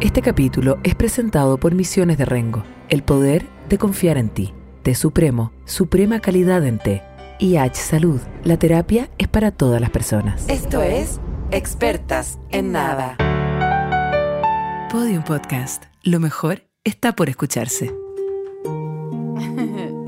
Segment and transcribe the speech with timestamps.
[0.00, 4.54] Este capítulo es presentado por Misiones de Rengo, el poder de confiar en ti.
[4.84, 7.02] Té Supremo, suprema calidad en té.
[7.40, 10.48] IH Salud, la terapia es para todas las personas.
[10.48, 11.18] Esto es
[11.50, 13.16] Expertas en Nada.
[14.92, 15.86] Podium Podcast.
[16.04, 17.92] Lo mejor está por escucharse.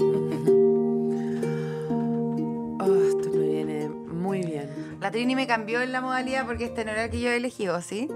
[2.82, 4.70] Oh, esto me viene muy bien.
[5.00, 7.36] La Trini me cambió en la modalidad porque este no era el que yo he
[7.36, 8.08] elegido, ¿sí?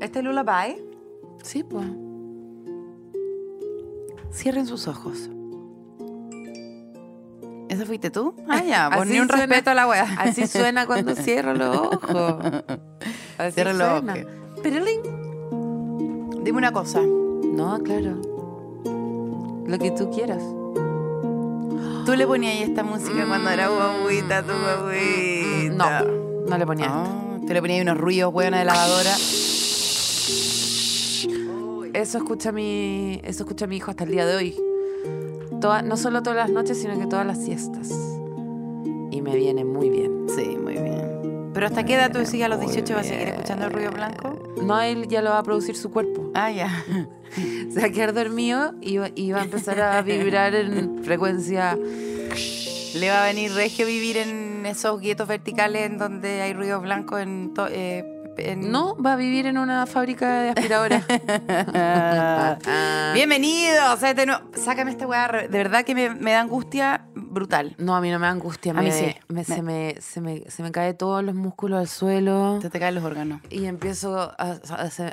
[0.00, 0.76] Este es Lullaby.
[1.42, 1.86] Sí, pues.
[4.32, 5.30] Cierren sus ojos.
[7.68, 8.34] ¿Ese fuiste tú?
[8.48, 10.06] Ah, ya, Así poní un suena- respeto a la wea.
[10.18, 12.36] Así suena cuando cierro los ojos.
[13.38, 14.12] Así Cierra los suena.
[14.14, 14.26] ojos.
[14.62, 15.00] Pirulín.
[16.44, 17.00] Dime una cosa.
[17.02, 18.20] No, claro.
[19.66, 20.42] Lo que tú quieras.
[22.04, 26.02] Tú le ponías ahí esta música cuando era guaguita, tu guaguita.
[26.04, 26.98] No, no le ponía esto.
[26.98, 29.10] Ah, tú le ponías ahí unos ruidos, buena de lavadora.
[31.96, 34.60] Eso escucha mi, eso escucha mi hijo hasta el día de hoy.
[35.60, 37.88] Toda- no solo todas las noches, sino que todas las siestas.
[39.10, 40.26] Y me viene muy bien.
[40.34, 41.50] Sí, muy bien.
[41.54, 43.90] ¿Pero hasta qué edad tú decís a los 18 vas a seguir escuchando el ruido
[43.92, 44.38] blanco?
[44.62, 46.30] No, él ya lo va a producir su cuerpo.
[46.34, 46.68] Ah, ya.
[47.72, 51.78] Se va a quedar dormido y va, y va a empezar a vibrar en frecuencia.
[52.94, 57.20] Le va a venir regio vivir en esos guetos verticales en donde hay ruidos blancos
[57.20, 57.54] en...
[57.54, 58.04] to- eh,
[58.38, 61.04] en- No, va a vivir en una fábrica de aspiradoras.
[63.14, 64.02] Bienvenidos.
[64.02, 65.28] a este nuevo- Sácame esta weá.
[65.28, 67.74] De verdad que me, me da angustia brutal.
[67.78, 68.72] No, a mí no me da angustia.
[68.72, 69.14] A mí me- sí.
[69.28, 72.58] me- Me- se, me, se, me, se me cae todos los músculos al suelo.
[72.62, 73.40] Se te caen los órganos.
[73.50, 74.60] Y empiezo a, a-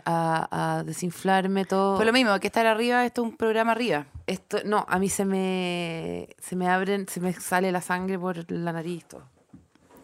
[0.06, 1.98] a- a desinflarme todo.
[1.98, 4.06] Fue lo mismo, que estar arriba, esto es un programa arriba.
[4.28, 8.50] Esto, no, a mí se me, se me abren, se me sale la sangre por
[8.52, 9.06] la nariz.
[9.06, 9.24] Todo.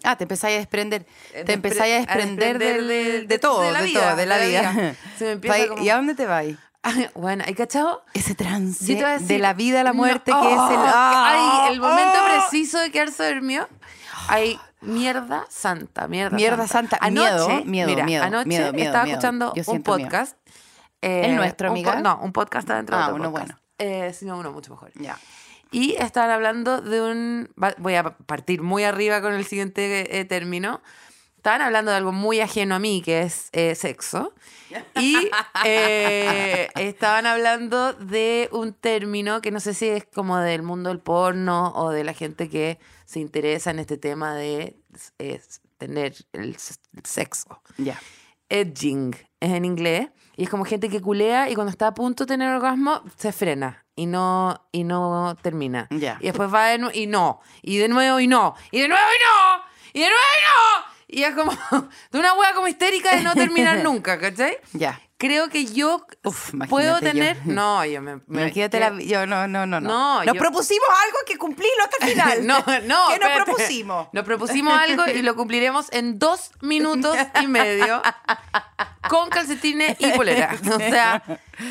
[0.03, 1.02] Ah, te empezáis a desprender.
[1.02, 3.72] Eh, Te despre- empezáis a desprender, a desprender del- de- de, de- todo, de de,
[3.73, 4.72] la todo, vida, de la de la vida.
[4.72, 4.95] vida.
[5.17, 6.58] Se me empieza como- ¿Y a dónde te vais?
[7.14, 8.03] bueno, ¿hay cachado?
[8.14, 10.58] Ese trance te a de decir- la vida a la No, muerte que es el...
[10.58, 11.66] oh, ¡Ah!
[11.67, 12.25] Ay, el momento ¡Oh!
[12.50, 13.68] preciso de quedarse dormido.
[14.29, 19.18] Hay mierda santa, mierda, Mierda santa, miedo, miedo, mira, miedo, anoche miedo, estaba miedo.
[19.18, 20.38] escuchando un podcast.
[21.01, 21.94] eh, ¿El nuestro, un amiga?
[21.94, 23.51] po- no, un podcast adentro de Ah, otro uno podcast.
[23.51, 23.62] bueno.
[23.78, 24.91] Eh, sino uno mucho mejor.
[24.95, 25.18] Ya.
[25.72, 27.50] Y estaban hablando de un...
[27.78, 30.81] Voy a partir muy arriba con el siguiente eh, término.
[31.38, 34.34] Estaban hablando de algo muy ajeno a mí, que es eh, sexo.
[35.00, 35.16] Y
[35.66, 41.00] eh, estaban hablando de un término que no sé si es como del mundo del
[41.00, 44.75] porno o de la gente que se interesa en este tema de
[45.78, 46.57] tener el
[47.03, 47.62] sexo.
[47.78, 48.00] Ya.
[48.50, 50.09] Edging es en inglés.
[50.36, 53.31] Y es como gente que culea y cuando está a punto de tener orgasmo se
[53.31, 55.88] frena y no, y no termina.
[55.90, 56.18] Ya.
[56.22, 57.42] Y después va de nuevo y no.
[57.62, 58.56] Y de nuevo y no.
[58.72, 59.64] Y de nuevo y no.
[59.92, 60.86] Y de nuevo y no.
[61.10, 61.52] Y es como
[62.12, 64.58] de una hueá como histérica de no terminar nunca, ¿cachai?
[64.72, 65.02] Ya.
[65.19, 67.00] Creo que yo Uf, puedo yo.
[67.02, 67.38] tener.
[67.46, 68.22] No, yo me.
[68.28, 68.97] me- Imagínate la...
[69.02, 69.88] Yo, no, no, no, no.
[69.90, 72.47] No, Nos yo- propusimos algo que cumplirlo hasta el final.
[72.47, 72.57] No,
[72.88, 73.07] no.
[73.09, 74.07] ¿Qué nos propusimos?
[74.13, 78.02] Nos propusimos algo y lo cumpliremos en dos minutos y medio
[79.09, 80.56] con calcetines y polera.
[80.74, 81.22] O sea,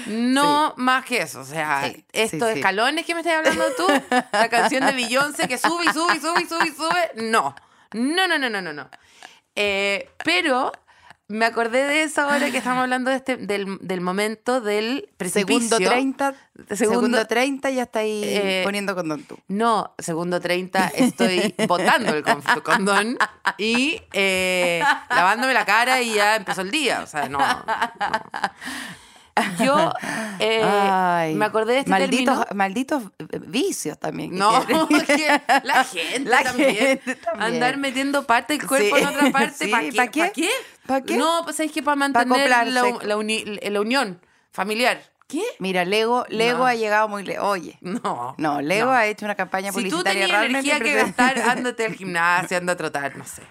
[0.09, 1.41] no más que eso.
[1.41, 2.59] O sea, Sí, estos sí.
[2.59, 3.86] escalones que me estás hablando tú,
[4.32, 7.54] la canción de Beyoncé que sube y sube y sube y sube y sube, no.
[7.94, 8.91] No, no, no, no, no, no.
[9.56, 10.70] Eh, pero
[11.28, 15.77] me acordé de eso ahora que estamos hablando de este, del, del momento del precipicio.
[15.77, 16.34] Segundo 30,
[16.75, 19.39] Segundo- segundo 30 ya está ahí Eh, poniendo condón tú.
[19.47, 23.19] No, segundo 30 estoy botando el con- condón
[23.59, 27.03] y eh, lavándome la cara y ya empezó el día.
[27.03, 27.39] O sea, no.
[27.39, 27.65] no.
[29.65, 29.93] Yo
[30.41, 32.56] eh, Ay, me acordé de este malditos, término.
[32.56, 33.03] malditos
[33.47, 34.34] vicios también.
[34.37, 36.75] No, que la gente La también.
[36.75, 37.55] gente también.
[37.55, 39.03] Andar metiendo parte del cuerpo Sí.
[39.03, 39.55] en otra parte.
[39.66, 39.93] Sí, ¿Para qué?
[39.97, 40.21] ¿pa' qué?
[40.22, 40.50] ¿Pa' qué?
[40.88, 41.16] ¿Pa' qué?
[41.16, 42.72] No, pues es que para mantener acoplarse.
[42.72, 45.00] la, la uni- la unión familiar.
[45.28, 45.43] ¿Qué?
[45.59, 46.66] Mira, Lego, Lego No.
[46.66, 47.44] ha llegado muy lejos.
[47.47, 48.34] Oye, No.
[48.38, 48.93] no, Lego no.
[48.93, 52.56] ha hecho una campaña Si tú publicitaria tenías realmente energía que gastar, ándate al gimnasio,
[52.56, 53.43] anda a trotar, no sé.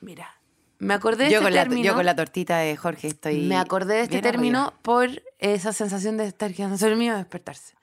[0.00, 0.34] Mira,
[0.80, 1.84] me acordé de yo, este con la, término.
[1.86, 3.42] yo con la tortita de Jorge estoy.
[3.46, 7.74] me acordé de este término por esa sensación de estar quedándose dormido y despertarse.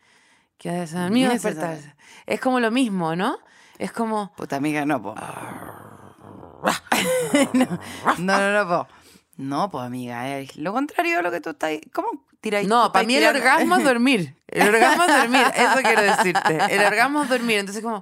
[0.57, 1.95] Quedándose dormido y despertarse.
[2.25, 3.37] Es como lo mismo, ¿no?
[3.77, 4.33] Es como.
[4.35, 5.15] Puta amiga, no, po.
[7.53, 7.65] No,
[8.19, 8.87] no, no, no, po.
[9.37, 11.71] No, pues amiga, es lo contrario de lo que tú estás.
[11.93, 12.67] ¿Cómo tiráis?
[12.67, 14.35] No, para mí el orgasmo es dormir.
[14.47, 16.57] El orgasmo es dormir, eso quiero decirte.
[16.69, 17.57] El orgasmo es dormir.
[17.59, 18.01] Entonces, como.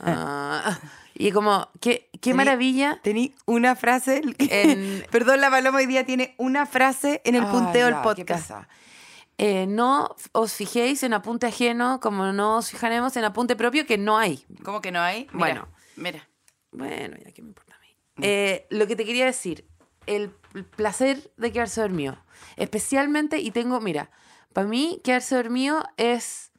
[0.00, 0.78] ah,
[1.14, 2.98] y como, qué, qué Tení- maravilla.
[3.02, 4.22] Tení una frase.
[4.38, 8.50] En- Perdón, la paloma hoy día tiene una frase en el punteo del podcast.
[9.38, 13.98] Eh, no os fijéis en apunte ajeno como no os fijaremos en apunte propio que
[13.98, 14.44] no hay.
[14.64, 15.22] ¿Cómo que no hay?
[15.32, 15.68] Mira, Bueno.
[15.96, 16.28] Mira.
[16.72, 17.73] Bueno, ya que me importa a.
[18.22, 19.66] Eh, lo que te quería decir,
[20.06, 22.16] el, el placer de quedarse dormido.
[22.56, 24.10] Especialmente, y tengo, mira,
[24.52, 26.52] para mí quedarse dormido es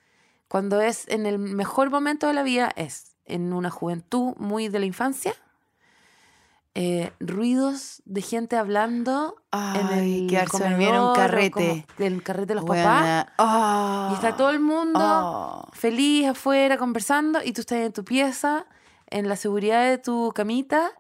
[0.47, 4.79] cuando es en el mejor momento de la vida, es en una juventud muy de
[4.79, 5.33] la infancia.
[6.77, 11.51] eh, ruidos de gente hablando en Ay, el quedarse comedor, dormido en un carrete.
[11.51, 12.83] como del carrete de los papás.
[12.99, 13.33] Buena.
[13.37, 14.09] Ah.
[14.11, 15.69] Y está todo el mundo Oh.
[15.71, 18.65] feliz afuera conversando y tú estás en tu pieza,
[19.09, 20.91] en la seguridad de tu camita.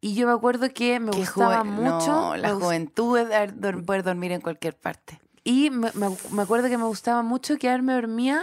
[0.00, 2.06] Y yo me acuerdo que me gustaba mucho.
[2.08, 3.52] No, la gust- juventud es
[3.84, 5.20] poder dormir en cualquier parte.
[5.44, 8.42] Y me, me- me acuerdo que me gustaba mucho quedarme dormida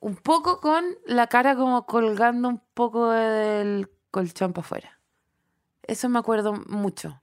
[0.00, 4.98] un poco con la cara como colgando un poco del colchón para afuera.
[5.82, 7.20] Eso me acuerdo mucho.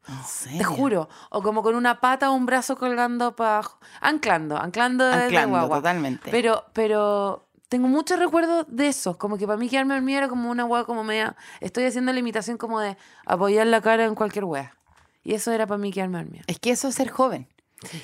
[0.49, 1.07] ¿En Te juro.
[1.29, 3.79] O como con una pata o un brazo colgando para abajo.
[4.01, 5.77] Anclando, anclando de, de Anclando, guagua.
[5.77, 6.31] totalmente.
[6.31, 9.17] Pero, pero tengo muchos recuerdos de eso.
[9.17, 11.35] Como que para mí quedarme dormida era como una hueá como media.
[11.59, 14.77] Estoy haciendo la imitación como de apoyar la cara en cualquier hueá.
[15.23, 16.43] Y eso era para mí quedarme dormida.
[16.47, 17.47] Es que eso es ser joven.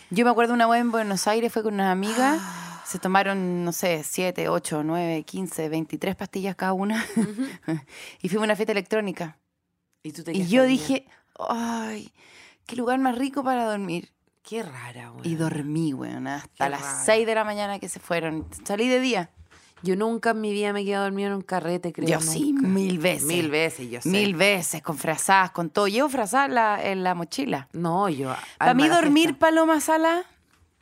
[0.10, 2.42] Yo me acuerdo una vez en Buenos Aires, fue con unas amigas,
[2.86, 7.04] se tomaron, no sé, 7, 8, 9, 15, 23 pastillas cada una
[8.21, 9.38] y fuimos a una fiesta electrónica.
[10.04, 10.65] Y, tú te Y yo dormida.
[10.65, 11.07] dije,
[11.50, 12.12] ay,
[12.65, 14.12] qué lugar más rico para dormir.
[14.44, 15.31] Qué rara, güey.
[15.31, 17.06] Y dormí, weón, hasta Qué las raro.
[17.06, 18.45] 6 de la mañana que se fueron.
[18.65, 19.31] Salí de día.
[19.84, 22.08] Yo nunca en mi vida me he quedado dormida en un carrete, creo.
[22.08, 23.26] yo sí, mil veces.
[23.28, 24.10] Mil veces, yo sé.
[24.10, 25.88] Mil veces, con frazadas, con todo.
[25.90, 27.68] Llevo frazadas en la, en la mochila.
[27.74, 28.34] No, yo.
[28.58, 29.40] Para mí dormir, fiesta.
[29.40, 30.24] Paloma Sala,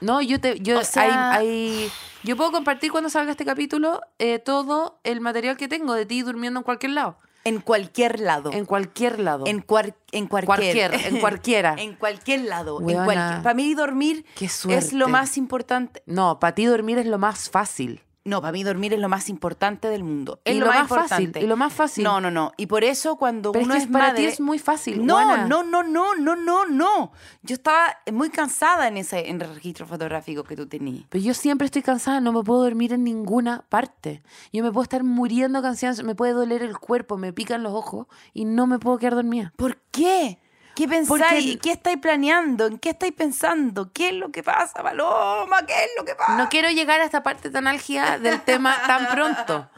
[0.01, 0.59] No, yo te.
[0.59, 1.91] Yo, O sea- hay- hay-
[2.23, 6.21] yo puedo compartir cuando salga este capítulo eh, todo el material que tengo de ti
[6.21, 7.17] durmiendo en cualquier lado.
[7.43, 8.51] en cualquier lado.
[8.51, 9.45] En cualquier lado.
[9.47, 10.45] En, cuar- en cualquier.
[10.45, 11.75] Cualquier, en cualquiera.
[11.79, 12.79] en cualquier lado.
[12.79, 13.05] En Weona.
[13.05, 13.41] cualquier.
[13.41, 16.03] Para mí dormir es lo más importante.
[16.05, 18.03] No, para ti dormir es lo más fácil.
[18.23, 20.41] No, para mí dormir es lo más importante del mundo.
[20.45, 22.03] Es Y lo, lo más, más fácil, y lo más fácil.
[22.03, 22.51] No, no, no.
[22.55, 25.03] Y por eso cuando Pero es uno que es, para madre, ti es muy fácil.
[25.03, 27.11] No, no, no, no, no, no, no.
[27.41, 31.05] Yo estaba muy cansada en ese en el registro fotográfico que tú tenías.
[31.09, 34.21] Pero yo siempre estoy cansada, no me puedo dormir en ninguna parte.
[34.53, 38.05] Yo me puedo estar muriendo cansancio, me puede doler el cuerpo, me pican los ojos
[38.33, 39.51] y no me puedo quedar dormida.
[39.55, 40.37] ¿Por qué?
[40.81, 41.57] ¿Qué pensáis?
[41.61, 42.65] ¿Qué estáis planeando?
[42.67, 43.91] ¿En qué estáis pensando?
[43.93, 45.65] ¿Qué es lo que pasa, Paloma?
[45.65, 46.37] ¿Qué es lo que pasa?
[46.37, 49.69] No quiero llegar a esta parte tan álgida del tema tan pronto.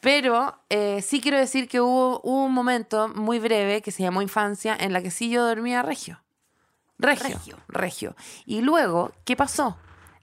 [0.00, 4.22] Pero eh, sí quiero decir que hubo, hubo un momento muy breve que se llamó
[4.22, 6.22] infancia en la que sí yo dormía regio.
[6.98, 7.28] Regio.
[7.36, 7.56] Regio.
[7.68, 8.16] Regio.
[8.46, 9.76] Y luego, ¿qué pasó?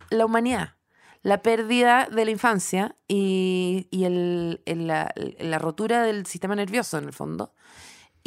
[0.09, 0.75] La humanidad.
[1.23, 6.97] La pérdida de la infancia y, y el- el- la, la rotura del sistema nervioso,
[6.97, 7.53] en el fondo.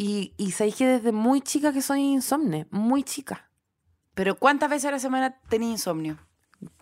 [0.00, 3.50] Y, y sabéis que desde muy chica que soy insomne, muy chica.
[4.14, 6.16] Pero ¿cuántas veces a la semana tenías insomnio?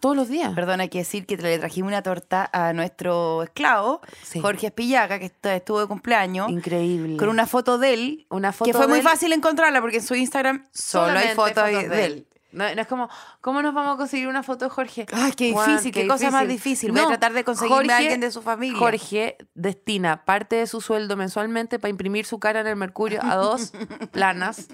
[0.01, 0.55] Todos los días.
[0.55, 4.41] Perdón, hay que decir que le trajimos una torta a nuestro esclavo, Sí.
[4.41, 7.17] Jorge Espillaga, que est- estuvo de cumpleaños, Increíble.
[7.17, 9.05] con una foto de él, Una foto que fue de muy él.
[9.05, 12.27] fácil encontrarla porque en su Instagram solo hay fotos fotos de, él.
[12.53, 13.09] No, no es como,
[13.41, 15.07] ¿cómo nos vamos a conseguir una foto de Jorge?
[15.13, 16.93] Ay, qué Juan, difícil, qué, cosa más difícil.
[16.93, 18.79] Voy a tratar de conseguirme Jorge- a alguien de su familia.
[18.79, 23.35] Jorge destina parte de su sueldo mensualmente para imprimir su cara en el Mercurio a
[23.37, 23.73] dos
[24.13, 24.69] planas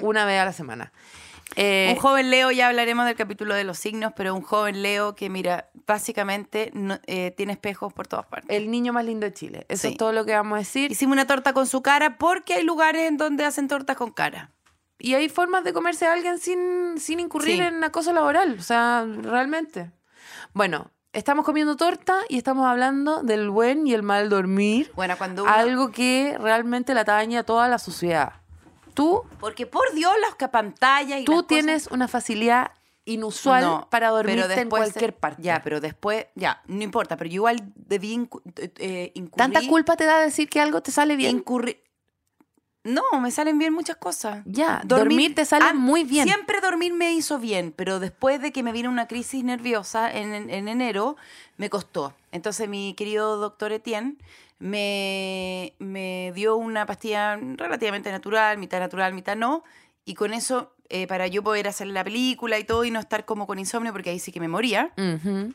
[0.00, 0.92] una vez a la semana.
[1.54, 5.14] Eh, Un joven Leo, ya hablaremos del capítulo de los signos, pero un joven Leo
[5.14, 8.50] que, mira, básicamente no- eh, tiene espejos por todas partes.
[8.56, 9.64] el niño más lindo de Chile.
[9.68, 9.88] Eso Sí.
[9.92, 10.90] es todo lo que vamos a decir.
[10.90, 14.50] Hicimos una torta con su cara porque hay lugares en donde hacen tortas con cara.
[14.98, 17.60] Y hay formas de comerse a alguien sin, sin incurrir Sí.
[17.62, 18.56] en acoso laboral.
[18.58, 19.90] O sea, realmente.
[20.54, 24.90] Bueno, estamos comiendo torta y estamos hablando del buen y el mal dormir.
[24.94, 28.32] Bueno, cuando uno- Algo que realmente la atañe a toda la sociedad.
[28.94, 32.70] Tú, Porque por Dios, las que pantallas y tú las cosas- tienes una facilidad
[33.04, 35.42] inusual No, para pero dormirte en cualquier parte.
[35.42, 38.14] Ya, pero después, ya, no importa, pero yo igual debí
[38.56, 39.36] eh, eh, incurrir.
[39.36, 41.36] ¿Tanta culpa te da decir que algo te sale bien?
[41.44, 41.82] incurrir-
[42.86, 44.42] No, me salen bien muchas cosas.
[44.46, 46.26] Ya, dormir te sale muy bien.
[46.26, 50.34] Siempre dormir me hizo bien, pero después de que me vino una crisis nerviosa en,
[50.34, 51.16] en- en enero,
[51.56, 52.14] me costó.
[52.32, 54.16] Entonces mi querido doctor Etienne
[54.58, 59.64] me, me dio una pastilla relativamente natural, mitad natural, mitad no,
[60.04, 63.24] y con eso, eh, para yo poder hacer la película y todo y no estar
[63.24, 64.92] como con insomnio, porque ahí sí que me moría.
[64.96, 65.52] Ujú.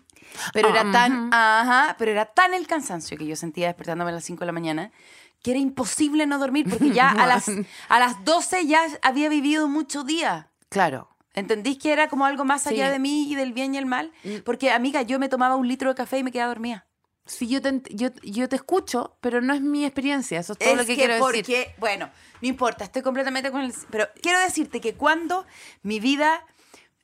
[0.53, 1.29] Pero Ah, era tan, ujú.
[1.33, 4.51] ajá, pero era tan el cansancio que yo sentía despertándome a las 5 de la
[4.51, 4.91] mañana
[5.41, 7.49] que era imposible no dormir porque ya a las,
[7.89, 10.51] a las 12 ya había vivido mucho día.
[10.69, 11.09] Claro.
[11.33, 12.91] ¿Entendís que era como algo más allá Sí.
[12.93, 14.11] de mí y del bien y el mal?
[14.23, 14.37] Mm.
[14.43, 16.85] Porque, amiga, yo me tomaba un litro de café y me quedaba dormida.
[17.25, 20.39] Sí, yo te, yo, yo te escucho, pero no es mi experiencia.
[20.39, 21.67] Eso es todo lo que, quiero porque, decir.
[21.77, 22.09] bueno,
[22.41, 23.73] no importa, estoy completamente con el...
[23.89, 25.45] Pero quiero decirte que cuando
[25.83, 26.45] mi vida...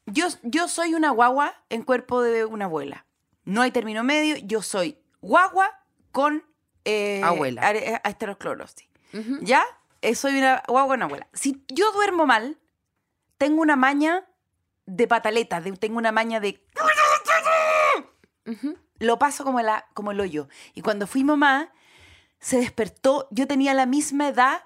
[0.05, 3.05] Yo, yo soy una guagua en cuerpo de una abuela.
[3.45, 5.69] No hay término medio, yo soy guagua
[6.11, 6.43] con...
[6.87, 7.61] eh, Abuela.
[7.61, 8.87] are- Aterosclerosis.
[9.13, 9.39] Ujú.
[9.41, 9.63] ¿Ya?
[10.01, 11.27] Eh, soy una guagua con abuela.
[11.33, 12.57] Si yo duermo mal,
[13.37, 14.25] tengo una maña
[14.85, 16.63] de pataleta, de- tengo una maña de...
[18.99, 20.47] Lo paso como, la, como el hoyo.
[20.73, 21.71] Y cuando fui mamá,
[22.39, 24.63] se despertó, yo tenía la misma edad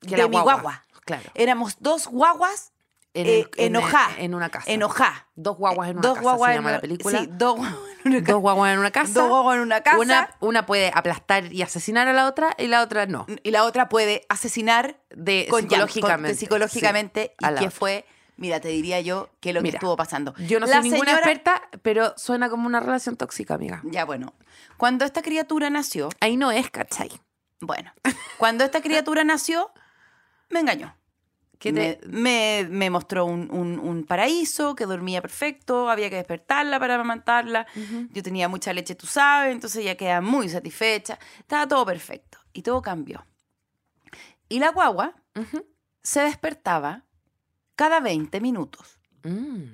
[0.00, 0.54] Que de la mi guagua.
[0.54, 0.84] guagua.
[1.04, 1.30] Claro.
[1.34, 2.72] Éramos dos guaguas
[3.14, 4.08] En, eh, en- enojá.
[4.18, 4.70] en una casa.
[4.70, 5.28] enojá.
[5.34, 6.22] Dos guaguas en una dos casa.
[6.22, 7.18] guaguas se en llama una- la película.
[7.20, 9.12] Sí, dos guaguas una Dos guaguas en una casa.
[9.20, 9.98] Dos guaguas en una casa.
[9.98, 13.26] Una, una puede aplastar y asesinar a la otra y la otra no.
[13.42, 16.30] y la otra puede asesinar De con psicológicamente.
[16.32, 17.70] con- psicológicamente sí, y la que otra.
[17.70, 20.34] fue, mira, te diría yo que lo que estuvo pasando.
[20.38, 23.80] Yo no La soy ninguna señora- experta, pero suena como una relación tóxica, amiga.
[23.84, 24.34] Ya, bueno.
[24.76, 27.10] Cuando esta criatura nació, Ahí no es, ¿cachai?
[27.60, 27.92] bueno,
[28.38, 29.72] cuando esta criatura nació,
[30.50, 30.94] me engañó.
[31.58, 36.16] ¿Qué me, te- me- me mostró un, un- un paraíso que dormía perfecto, había que
[36.16, 37.66] despertarla para amamantarla.
[38.12, 41.18] Yo tenía mucha leche, tú sabes, entonces ella queda muy satisfecha.
[41.40, 43.26] Estaba todo perfecto y todo cambió.
[44.48, 45.14] Y la guagua
[46.02, 47.04] se despertaba
[47.76, 48.98] cada 20 minutos.
[49.24, 49.64] Mm,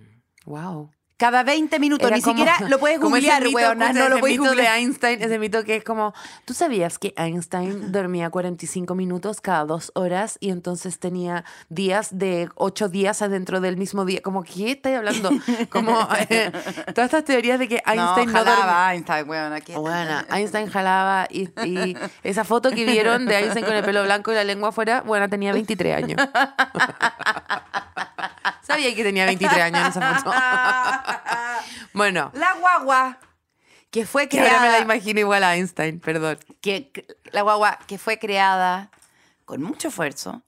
[0.46, 0.90] wow.
[1.24, 4.02] Cada 20 minutos, Era ni como- siquiera lo puedes como ese googlear, mito, weona, escucha,
[4.02, 4.76] no lo ese puedes mito de googlear.
[4.78, 6.12] Einstein, ese mito que es como,
[6.44, 12.50] ¿tú sabías que Einstein dormía 45 minutos cada dos horas y entonces tenía días de
[12.56, 14.20] ocho días adentro del mismo día?
[14.22, 15.30] Como, ¿qué estás hablando?
[15.70, 16.52] Como eh,
[16.94, 18.54] todas estas teorías de que Einstein no, no, dormía.
[18.56, 19.72] jalaba Einstein, weona, aquí.
[19.72, 24.30] Bueno, Einstein jalaba y, y esa foto que vieron de Einstein con el pelo blanco
[24.30, 26.20] y la lengua afuera, bueno, tenía 23 años.
[28.62, 30.32] Sabía que tenía 23 años en esa foto.
[31.92, 33.18] Bueno, La guagua
[33.90, 36.38] que fue que ahora me la creada, imagino igual a Einstein, perdón.
[36.60, 36.90] que,
[37.32, 38.90] la guagua que fue creada
[39.44, 40.42] con mucho esfuerzo,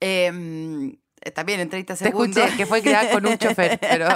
[0.00, 0.96] eh,
[1.34, 2.36] también en 30 Te segundos.
[2.36, 4.08] escuché que fue creada con un chofer, pero,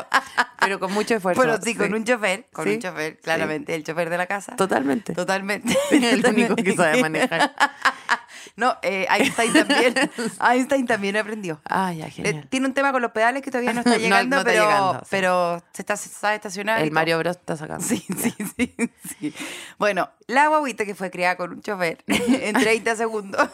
[0.60, 1.40] pero con mucho esfuerzo.
[1.42, 2.74] Bueno, sí, con un chofer, con Sí.
[2.74, 4.56] un chofer, claramente, el chofer de la casa.
[4.56, 5.12] Totalmente.
[5.12, 5.76] Totalmente.
[5.90, 7.54] El único que sabe manejar.
[8.56, 9.94] No, eh, Einstein también.
[10.40, 11.60] Einstein también aprendió.
[11.64, 14.44] Ah, ya, Eh, tiene un tema con los pedales que todavía no está llegando, no
[14.44, 15.06] pero, llegando, sí.
[15.10, 16.80] pero se está se sabe estacionar.
[16.82, 16.90] El.
[16.90, 17.84] Mario Bros está sacando.
[17.84, 18.74] Sí, sí, sí,
[19.18, 19.34] sí.
[19.78, 23.48] Bueno, la guaguita que fue criada con un chofer en 30 segundos.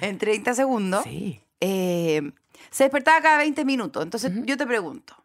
[0.00, 1.04] en 30 segundos.
[1.04, 1.40] Sí.
[1.60, 2.32] eh,
[2.70, 4.02] se despertaba cada 20 minutos.
[4.02, 5.16] Entonces yo te pregunto.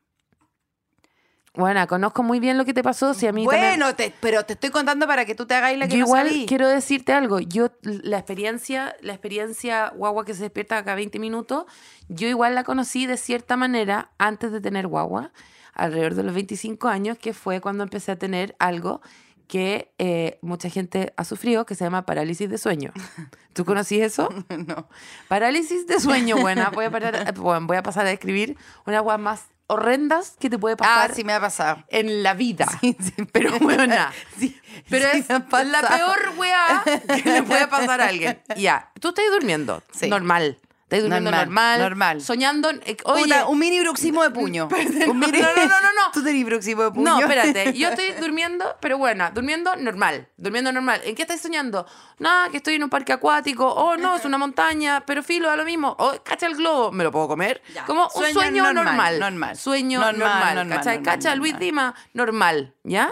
[1.59, 3.13] Bueno, conozco muy bien lo que te pasó.
[3.13, 5.77] Si a mí también- Bueno, te- pero te estoy contando para que tú te hagáis
[5.77, 7.39] la que Yo no igual quiero decirte algo.
[7.39, 11.65] Yo la experiencia, la experiencia guagua que se despierta cada 20 minutos,
[12.07, 15.31] yo igual la conocí de cierta manera antes de tener guagua,
[15.73, 19.01] alrededor de los 25 años, que fue cuando empecé a tener algo
[19.47, 22.91] que eh, mucha gente ha sufrido, que se llama parálisis de sueño.
[23.53, 24.29] ¿Tú conocís eso?
[24.67, 24.87] no.
[25.27, 26.69] Parálisis de sueño, buena.
[26.69, 30.57] Voy a, parar, bueno, voy a pasar a describir una guagua más horrendas que te
[30.59, 31.83] puede Ah, pasar sí me ha pasado.
[31.89, 32.65] en la vida.
[32.81, 34.11] Sí, sí, Pero buena.
[34.38, 34.59] Sí,
[34.89, 35.39] Pero es la
[35.88, 36.83] peor weá
[37.23, 38.41] que le puede pasar a alguien.
[38.57, 39.81] Ya, tú estás durmiendo.
[39.91, 40.09] Sí.
[40.09, 40.57] Normal.
[40.89, 41.46] Estás durmiendo Normal,
[41.77, 41.79] normal.
[41.81, 42.22] normal.
[42.22, 42.72] Soñando.
[42.72, 43.22] eh, Oye.
[43.25, 44.67] Puta, un mini bruxismo de puño.
[45.08, 46.12] Un mini- no, no, no, no, no.
[46.13, 47.03] Tú tenés bruxismo de puño.
[47.03, 47.74] No, espérate.
[47.74, 50.27] Yo estoy durmiendo, pero bueno, durmiendo normal.
[50.38, 51.00] Durmiendo normal.
[51.03, 51.86] ¿En qué estás soñando?
[52.17, 53.67] Nada, que estoy en un parque acuático.
[53.72, 55.03] Oh, no, es una montaña.
[55.05, 55.96] Pero filo, da lo mismo.
[56.00, 56.91] Oh, cacha el globo.
[56.91, 57.62] ¿Me lo puedo comer?
[57.75, 57.86] Ya.
[57.86, 58.74] Como un Sueño normal.
[58.86, 59.58] normal, normal.
[59.58, 60.67] Sueño Normal, normal.
[60.69, 61.60] normal, Cacha Luis.
[61.60, 62.74] Dima, normal.
[62.84, 63.12] ¿Ya?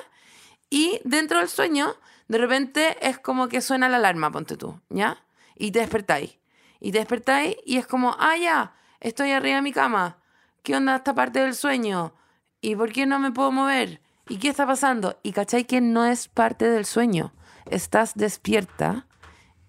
[0.72, 1.96] Y dentro del sueño,
[2.28, 4.82] de repente es como que suena la alarma, ponte tú.
[4.90, 5.18] ¿Ya?
[5.56, 6.40] Y te despertáis.
[6.80, 10.18] Y te despertáis y es como, ah, ya, estoy arriba de mi cama.
[10.64, 12.14] ¿Qué onda esta parte del sueño?
[12.62, 14.02] ¿Y por qué no me puedo mover?
[14.28, 15.20] ¿Y qué está pasando?
[15.24, 17.34] Y cachai que no es parte del sueño.
[17.66, 19.08] Estás despierta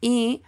[0.01, 0.43] y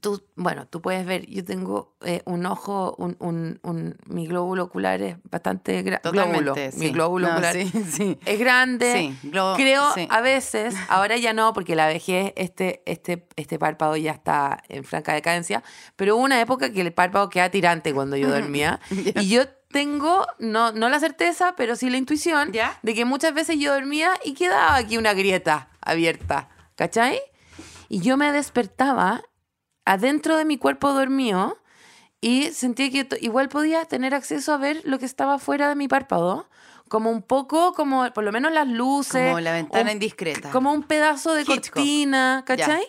[0.00, 4.64] tú, bueno, tú puedes ver, yo tengo eh, un ojo, un, un, un- mi glóbulo
[4.64, 6.00] ocular es bastante grande.
[6.02, 6.92] Totalmente, Mi sí.
[6.92, 8.18] glóbulo No, ocular sí, sí.
[8.24, 8.92] es grande.
[9.22, 10.06] Sí, glo- Creo sí.
[10.10, 14.84] a veces, ahora ya no, porque la vejez, este, este, este párpado ya está en
[14.84, 15.62] franca decadencia,
[15.96, 18.80] pero hubo una época que el párpado queda tirante cuando yo dormía.
[18.90, 23.56] y yo tengo, no, no la certeza, pero sí la intuición de que muchas veces
[23.58, 26.50] yo dormía y quedaba aquí una grieta abierta.
[26.74, 27.18] ¿Cachai?
[27.88, 29.22] Y yo me despertaba
[29.84, 31.58] adentro de mi cuerpo dormido
[32.20, 35.88] y sentía que igual podía tener acceso a ver lo que estaba fuera de mi
[35.88, 36.48] párpado,
[36.88, 39.28] como un poco, como por lo menos las luces.
[39.28, 40.50] Como la ventana un- indiscreta.
[40.50, 41.74] Como un pedazo de Hitchcock.
[41.74, 42.84] cortina, ¿cachai?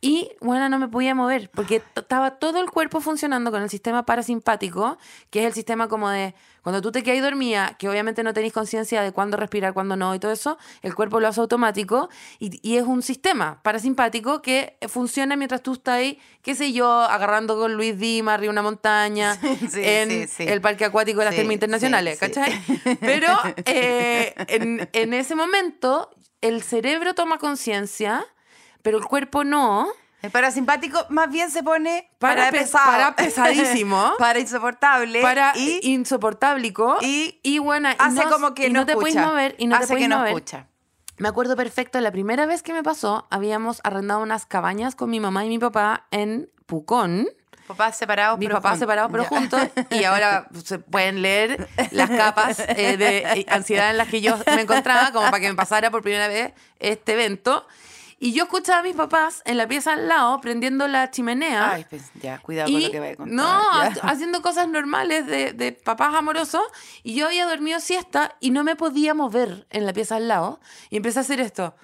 [0.00, 4.06] Y bueno, no me podía mover porque estaba todo el cuerpo funcionando con el sistema
[4.06, 4.96] parasimpático,
[5.28, 8.52] que es el sistema como de cuando tú te quedas dormida, que obviamente no tenéis
[8.52, 12.60] conciencia de cuándo respirar, cuándo no y todo eso, el cuerpo lo hace automático y,
[12.66, 17.58] y es un sistema parasimpático que funciona mientras tú estás ahí, qué sé yo, agarrando
[17.58, 19.36] con Luis Dima arriba una montaña,
[19.70, 20.42] Sí, en sí, sí.
[20.44, 22.18] el Parque Acuático de las Termas Internacionales.
[22.18, 22.52] ¿cachai?
[23.00, 23.28] Pero
[23.64, 28.24] eh, en, en ese momento el cerebro toma conciencia,
[28.82, 29.88] pero el cuerpo no.
[30.22, 32.90] El parasimpático más bien se pone Para para, pe- pesado.
[32.90, 34.12] para pesadísimo.
[34.18, 35.22] para insoportable.
[35.22, 39.16] para y insoportáblico y bueno y hace no- como que y no, no te puedes
[39.16, 40.28] mover y no te hace puedes que no mover.
[40.32, 40.66] escucha.
[41.16, 45.20] Me acuerdo perfecto, la primera vez que me pasó, habíamos arrendado unas cabañas con mi
[45.20, 47.26] mamá y mi papá en Pucón.
[47.66, 48.80] Papás separados, Mis pero papás juntos.
[48.80, 49.60] separados pero juntos
[49.90, 54.62] y ahora se pueden leer las capas eh, de ansiedad en las que yo me
[54.62, 57.66] encontraba como para que me pasara por primera vez este evento.
[58.22, 61.72] Y yo escuchaba a mis papás en la pieza al lado prendiendo la chimenea.
[61.72, 63.34] Ay, pues, ya, cuidado con y lo que voy a contar.
[63.34, 64.02] no, ya.
[64.02, 66.60] haciendo cosas normales de, de papás amorosos.
[67.02, 70.60] Y yo había dormido siesta y no me podía mover en la pieza al lado.
[70.90, 71.74] Y empecé a hacer esto.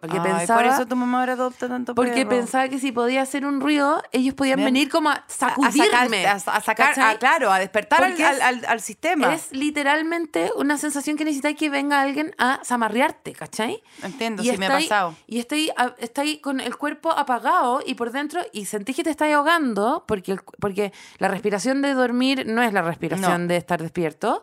[0.00, 2.28] Porque Ay, pensaba, por eso tu mamá ahora adopta tanto porque perro.
[2.30, 4.66] pensaba que si podía hacer un ruido, ellos podían Bien.
[4.66, 6.22] venir como a a sacudirme.
[6.22, 7.14] sacar, a, a sacar ¿cachai?
[7.14, 9.34] a- claro, a despertar al, Porque es- al- al- al sistema.
[9.34, 13.82] Es literalmente una sensación que necesitas que venga alguien a zamarrearte, ¿cachai?
[14.02, 15.14] Entiendo, Y sí me ha pasado.
[15.26, 19.34] Y estoy, estáis con el cuerpo apagado y por dentro y sentís que te estáis
[19.34, 23.48] ahogando porque, porque la respiración de dormir no es la respiración No.
[23.48, 24.42] de estar despierto.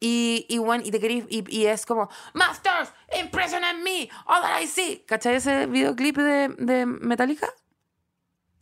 [0.00, 2.90] Y, y, bueno, y, te querís- y, y es como, Masters,
[3.20, 5.02] imprison on me, all that I see.
[5.06, 7.48] ¿Cachai ese videoclip de, de Metallica?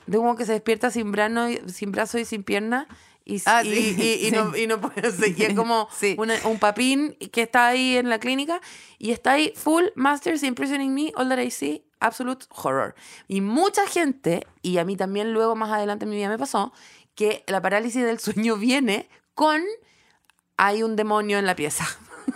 [0.07, 2.87] De uno que se despierta sin, brano, sin brazo y sin pierna.
[3.25, 6.15] Y, Ah, y, sí, y- y no, y no puede es como Sí.
[6.17, 8.61] una- un papín que está ahí en la clínica
[8.99, 12.95] y está ahí full Masters Imprisoning Me, All That I See, Absolute Horror.
[13.27, 16.73] Y mucha gente, y a mí también luego más adelante en mi vida me pasó,
[17.17, 19.61] que la parálisis del sueño viene con
[20.57, 21.87] hay un demonio en la pieza.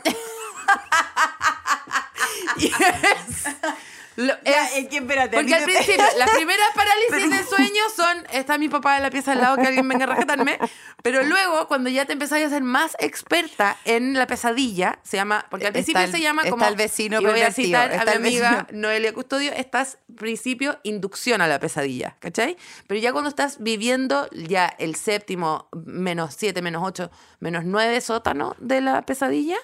[4.21, 8.27] lo- Ya, es- es que espérate, porque al principio, las primeras parálisis de sueño son,
[8.33, 10.59] está mi papá en la pieza al lado, que alguien venga a rescatarme,
[11.03, 15.47] pero luego, cuando ya te empezás a ser más experta en la pesadilla, se llama,
[15.51, 17.91] porque al Está principio el- se llama está como, el vecino y voy a citar
[17.91, 18.67] a está mi amiga.
[18.73, 22.57] Noelia Custodio, estás principio inducción a la pesadilla, ¿cachai?
[22.87, 27.11] Pero ya cuando estás viviendo ya el séptimo, menos siete, menos ocho,
[27.41, 29.57] menos nueve sótano de la pesadilla,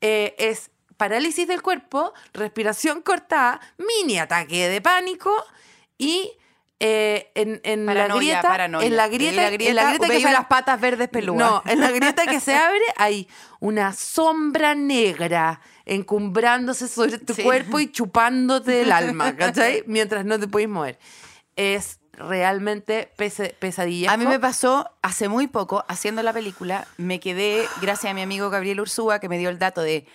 [0.00, 5.32] eh, es parálisis del cuerpo, respiración cortada, mini ataque de pánico
[5.98, 6.32] y
[6.78, 8.86] eh, en, en la grieta, paranoia.
[8.86, 11.50] en la grieta, la grieta, en la grieta que se- unas patas verdes peludas.
[11.50, 13.28] no, en la grieta que se abre hay
[13.60, 17.42] una sombra negra encumbrándose sobre tu Sí.
[17.42, 19.84] cuerpo y chupándote el alma, ¿cachai?
[19.86, 20.98] Mientras no te puedes mover.
[21.56, 23.10] Es realmente
[23.58, 24.12] pesadilla.
[24.12, 28.22] A mí me pasó hace muy poco, haciendo la película, me quedé, gracias a mi
[28.22, 30.06] amigo Gabriel Ursúa, que me dio el dato de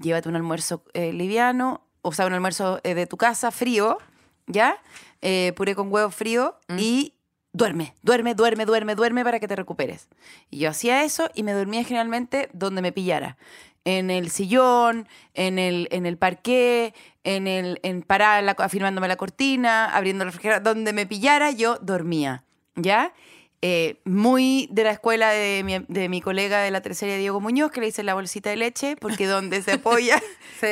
[0.00, 3.98] llévate un almuerzo eh, liviano, o sea, un almuerzo eh, de tu casa frío,
[4.46, 4.76] ¿ya?
[5.20, 7.14] Eh, puré con huevo frío y
[7.52, 10.08] duerme, duerme, duerme, duerme, duerme para que te recuperes.
[10.50, 13.36] Y yo hacía eso y me dormía generalmente donde me pillara.
[13.84, 19.16] En el sillón, en el, en el parqué, en el, en parar la, afirmándome la
[19.16, 22.44] cortina, abriendo el refrigerador, donde me pillara, yo dormía.
[22.76, 23.12] ¿Ya?
[23.60, 27.72] Eh, muy de la escuela de mi, de mi colega de la tercera, Diego Muñoz,
[27.72, 30.22] que le dice la bolsita de leche, porque donde se apoya,
[30.60, 30.68] Se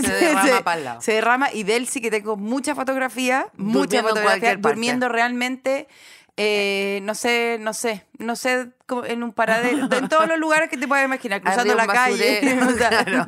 [0.00, 1.00] derrama pa'l lado.
[1.02, 1.52] se derrama.
[1.52, 4.74] Y de él sí que tengo mucha fotografía, mucha Durmiendo en fotografía, cualquier parte.
[4.74, 5.88] durmiendo realmente,
[6.38, 10.68] eh, no sé, no sé, no sé, como en un paradero, en todos los lugares
[10.68, 12.58] que te puedas imaginar, cruzando la calle.
[12.62, 13.24] o sea, claro.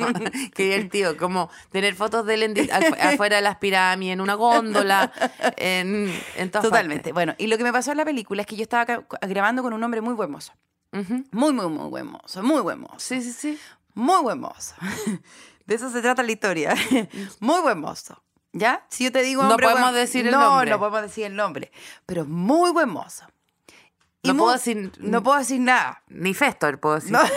[0.55, 5.11] Qué divertido, como tener fotos de él en afuera de las pirámides, en una góndola,
[5.57, 7.13] en, en todas Totalmente.
[7.13, 9.73] Bueno, y lo que me pasó en la película es que yo estaba grabando con
[9.73, 10.53] un hombre muy buen mozo.
[10.93, 12.43] Muy, muy, muy buen mozo.
[12.43, 12.99] Muy buen mozo.
[12.99, 13.59] Sí, sí, sí.
[13.95, 14.75] Muy buen mozo.
[15.67, 16.75] De eso se trata la historia.
[17.41, 18.23] Muy buen mozo.
[18.53, 18.85] ¿Ya?
[18.89, 20.71] Si yo te digo No hombre podemos buen- decir el no, nombre.
[20.71, 21.71] No, podemos decir el nombre.
[22.07, 23.25] Pero muy buen mozo.
[24.25, 26.03] No muy- puedo decir- No puedo decir nada.
[26.09, 27.13] Ni Festor, puedo decir.
[27.13, 27.21] No.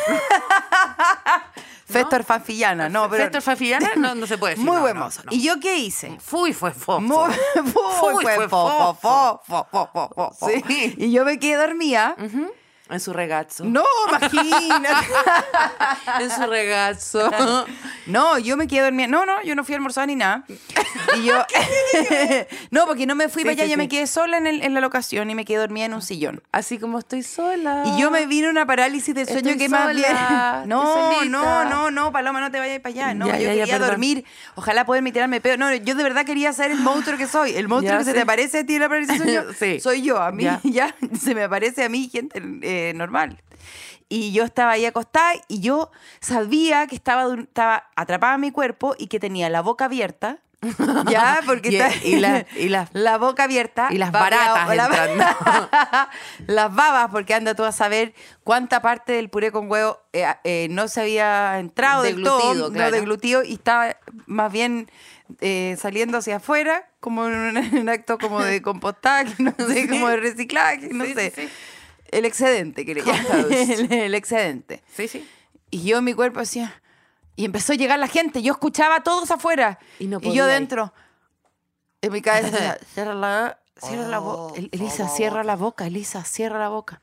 [1.86, 3.24] Festor Fanfillana, no, pero.
[3.26, 4.66] Festor Fafillana no, no se puede decir.
[4.66, 5.24] Muy no, buen no, mozo.
[5.26, 5.32] no.
[5.34, 6.18] ¿Y yo qué hice?
[6.22, 7.02] Fui, fue fofo.
[7.02, 9.68] Muy, Fui, fue fue fo, fo, fofo.
[9.70, 10.48] fo, fo, fo.
[10.48, 10.96] Sí.
[10.98, 12.16] Y yo me quedé dormida.
[12.18, 12.50] Ujú.
[12.92, 13.64] En su regazo.
[13.66, 15.08] No, imagínate.
[16.20, 17.32] En su regazo.
[18.08, 19.08] No, yo me quedé dormida.
[19.08, 20.44] No, no, yo no fui a almorzar ni nada.
[21.18, 21.36] Y yo.
[22.72, 23.78] no, porque no me fui Sí, para allá, sí, yo sí.
[23.78, 26.42] me quedé sola en, el- en la locación y me quedé dormida en un sillón.
[26.52, 27.84] Así como estoy sola.
[27.86, 30.08] Y yo me vino una parálisis de sueño Estoy que más bien.
[30.08, 33.14] sola, No, no, no, no, Paloma, no te vayas para allá.
[33.14, 34.26] No, Ya, yo ya, quería dormir.
[34.56, 35.58] Ojalá poderme tirarme peo.
[35.58, 37.52] No, yo de verdad quería ser el monstruo que soy.
[37.56, 39.44] El monstruo que se te aparece a ti en la parálisis de sueño.
[39.58, 39.80] Sí.
[39.80, 40.22] Soy yo.
[40.22, 40.60] A mí Ya.
[40.64, 40.96] ya.
[41.22, 43.42] se me aparece a mí gente eh, normal.
[44.10, 45.90] Y yo estaba ahí acostada y yo
[46.20, 50.40] sabía que estaba, estaba atrapada en mi cuerpo y que tenía la boca abierta.
[51.10, 53.88] Ya, porque Y- está- y la- y las- la boca abierta.
[53.90, 55.26] y las baratas la- entrando.
[56.48, 58.14] las babas, porque anda tú a saber
[58.44, 62.68] cuánta parte del puré con huevo eh, eh, no se había entrado del todo, Deglutido,
[62.70, 62.92] no claro.
[62.92, 64.90] deglutido, y estaba más bien
[65.40, 69.88] eh, saliendo hacia afuera, como en un, en un acto como de compostaje, no sé,
[69.88, 71.32] como de reciclaje, no Sí, sé.
[71.34, 71.50] sí, sí.
[72.12, 73.48] El excedente, que le llaman.
[73.52, 74.84] el, el excedente.
[74.96, 75.28] Sí, sí.
[75.70, 76.82] Y yo, mi cuerpo hacía...
[77.36, 78.42] Y empezó a llegar la gente.
[78.42, 79.80] Yo escuchaba a todos afuera.
[80.00, 80.52] Y no yo podía ir.
[80.52, 80.94] dentro.
[82.02, 84.60] En mi cabeza decía, cierra la, cierra la boca.
[84.72, 85.88] Elisa, cierra la boca.
[85.88, 87.02] Elisa, cierra la boca.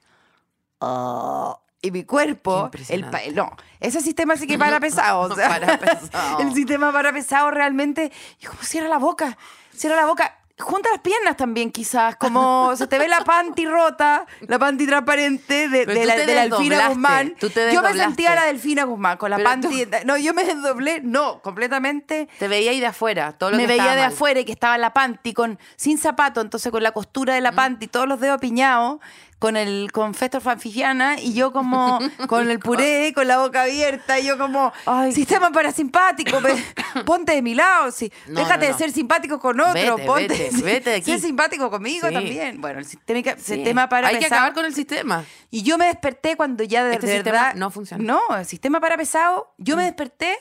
[0.81, 1.61] Oh.
[1.81, 5.21] Y mi cuerpo, el no, ese sistema sí que para pesado.
[5.21, 6.39] o sea, Para pesado.
[6.41, 8.11] El sistema para pesado realmente.
[8.41, 9.39] Y como cierra la boca,
[9.73, 10.38] cierra la boca.
[10.61, 12.17] Junta las piernas también, quizás.
[12.17, 16.89] Como se te ve la panty rota, la panty transparente de, la, de la Delfina
[16.89, 17.35] Guzmán.
[17.73, 19.87] yo me sentía la Delfina Guzmán con la Pero panty.
[20.05, 23.69] No, yo me desdoblé, no, completamente Te veía ahí de afuera, todo lo me que
[23.69, 24.13] veía de mal.
[24.13, 27.53] afuera y que estaba la panty con sin zapato, entonces con la costura de la
[27.53, 28.99] panty, todos los dedos piñados,
[29.39, 31.99] con el con Festor Fanfifiana y yo como
[32.29, 36.39] con el puré, con la boca abierta, y yo como Ay, sistema parasimpático,
[37.07, 40.29] ponte de mi lado, sí, No, déjate no, de ser simpático con otro, Vete, ponte,
[40.29, 41.13] vete, sí, vete de aquí.
[41.13, 42.15] sé simpático conmigo Sí.
[42.15, 42.61] también.
[42.61, 43.55] Bueno, el sistema, Sí.
[43.55, 45.25] sistema para Hay que acabar con el sistema.
[45.51, 47.55] Y yo me desperté cuando ya de, Este de verdad.
[47.55, 48.03] no funciona.
[48.05, 49.55] No, el sistema para pesado.
[49.59, 49.79] Yo Mm.
[49.79, 50.37] me desperté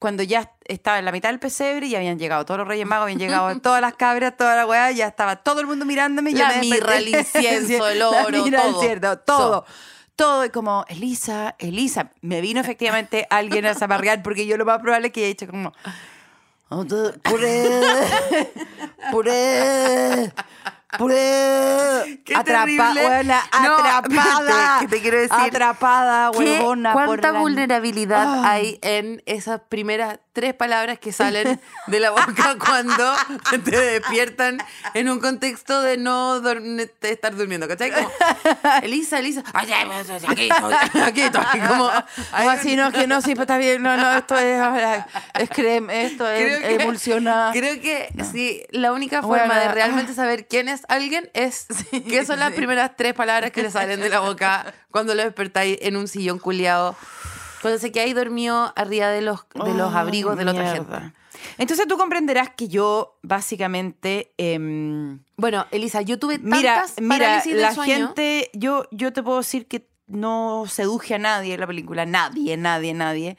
[0.00, 3.04] cuando ya estaba en la mitad del pesebre y habían llegado todos los Reyes Magos,
[3.04, 6.32] habían llegado todas las cabras, toda la weá, ya estaba todo el mundo mirándome.
[6.32, 8.80] yo La mirra, el incienso, el La oro, mirra, el todo.
[8.80, 9.64] cierto, todo.
[10.16, 14.80] Todo, y como, Elisa, Elisa, me vino efectivamente alguien a zaparrear porque yo lo más
[14.80, 15.72] probable es que haya dicho como,
[16.70, 16.84] "Oh,
[17.22, 17.68] puré,
[19.10, 20.32] puré,
[22.24, 25.32] Qué atrapa, huevona, No, atrapada, ¿qué te quiero decir?
[25.38, 28.44] atrapada, ¿Qué- huevona, por ¿Cuánta la- vulnerabilidad Ay.
[28.44, 33.14] hay en esas primeras tres palabras que salen de la boca cuando
[33.64, 34.58] te despiertan
[34.94, 37.68] en un contexto de no de estar durmiendo?
[37.68, 37.92] ¿Cachai?
[37.92, 38.10] Como,
[38.82, 41.44] Elisa, Elisa, aquí estoy, aquí estoy.
[41.68, 41.90] Como,
[42.32, 44.60] así no, que no, sí, pues está bien, no, no, esto es,
[45.38, 47.50] es creme, esto es Creo que-.
[47.52, 51.66] Creo que sí, la única forma Bueno, de realmente saber quién es alguien es
[52.08, 55.78] qué son las primeras tres palabras que le salen de la boca cuando lo despertáis
[55.82, 56.96] en un sillón culiado.
[57.60, 60.72] Cuando se queda ahí dormido arriba de los, de los Ay, abrigos de la otra
[60.72, 61.12] gente.
[61.58, 64.32] Entonces tú comprenderás que yo básicamente...
[64.38, 67.94] em, Bueno, Elisa, yo tuve mira, tantas mira, parálisis del la sueño.
[68.06, 72.56] gente, yo, yo te puedo decir que no seduje a nadie en la película, nadie,
[72.56, 73.36] nadie, nadie.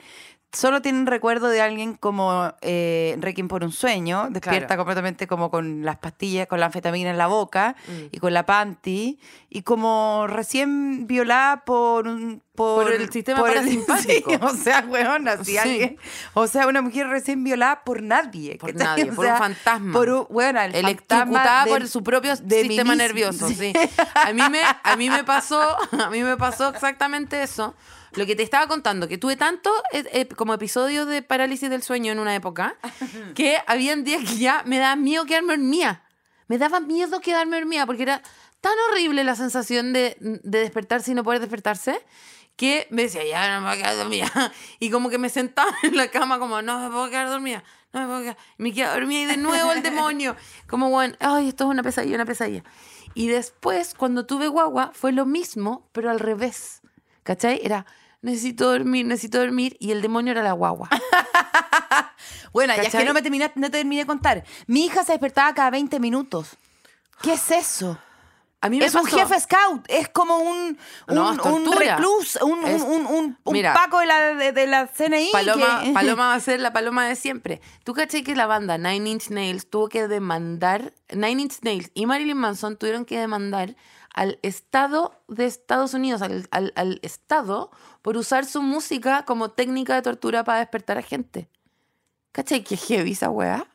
[0.54, 4.80] Solo tienen recuerdo de alguien como eh, Requiem por un sueño, despierta Claro.
[4.82, 7.92] completamente como con las pastillas, con la anfetamina en la boca Mm.
[8.12, 9.18] y con la panty,
[9.50, 12.42] y como recién violada por un...
[12.54, 14.30] Por, Por el sistema parasimpático.
[14.32, 15.58] Sí, o sea, weona, si Sí.
[15.58, 15.98] alguien...
[16.34, 18.58] O sea, una mujer recién violada por nadie.
[18.58, 19.94] Por nadie, O por un fantasma.
[19.94, 23.48] Por un, weona, el electrocutada por su propio de sistema nervioso.
[23.48, 23.56] Sí.
[23.62, 23.74] Sí.
[24.16, 27.74] A mí me, a mí me pasó, a mí me pasó exactamente eso.
[28.14, 31.82] Lo que te estaba contando, que tuve tanto eh, eh, como episodios de parálisis del
[31.82, 32.76] sueño en una época,
[33.36, 36.04] que habían días que ya me daba miedo quedarme dormida.
[36.48, 38.22] Me daba miedo quedarme dormida porque era
[38.60, 42.04] tan horrible la sensación de, de despertarse y no poder despertarse
[42.62, 44.52] que me decía, ya no me voy a quedar dormida.
[44.80, 48.02] Y como que me sentaba en la cama como, no me puedo quedar dormida, no
[48.02, 48.38] me puedo quedar.
[48.60, 50.36] Y me quedaba dormida y de nuevo el demonio.
[50.68, 52.64] Como, bueno, ay, esto es una pesadilla, una pesadilla.
[53.14, 56.82] Y después, cuando tuve guagua, fue lo mismo, pero al revés.
[57.24, 57.60] ¿Cachai?
[57.64, 57.86] Era,
[58.22, 59.76] necesito dormir, necesito dormir.
[59.80, 60.90] Y el demonio era la guagua.
[62.54, 64.44] Bueno, ya es que no me terminé, no te terminé de contar.
[64.68, 66.58] Mi hija se despertaba cada 20 minutos.
[67.22, 67.98] ¿Qué es eso?
[68.64, 71.68] A mí me Es un jefe scout, es como un, un, No, un un,
[72.44, 73.74] un- Es- un, un- un Mira.
[73.74, 75.30] paco de la, de, de la CNI.
[75.32, 77.60] Paloma, que- Paloma va a ser la paloma de siempre.
[77.84, 82.06] ¿Tú caché que la banda Nine Inch Nails tuvo que demandar, Nine Inch Nails y
[82.06, 83.76] Marilyn Manson tuvieron que demandar
[84.14, 87.72] al Estado de Estados Unidos, al, al- al Estado,
[88.04, 91.50] por usar su música como técnica de tortura para despertar a gente?
[92.32, 93.66] ¿Cachai que heavy esa weá?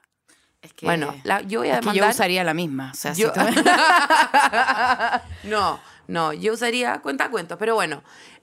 [0.66, 2.90] Es que- Bueno, la- yo voy a es que yo usaría la misma.
[2.92, 3.40] O sea, si Yo- tú-
[5.44, 8.02] no, no, yo usaría cuenta cuentos, pero bueno,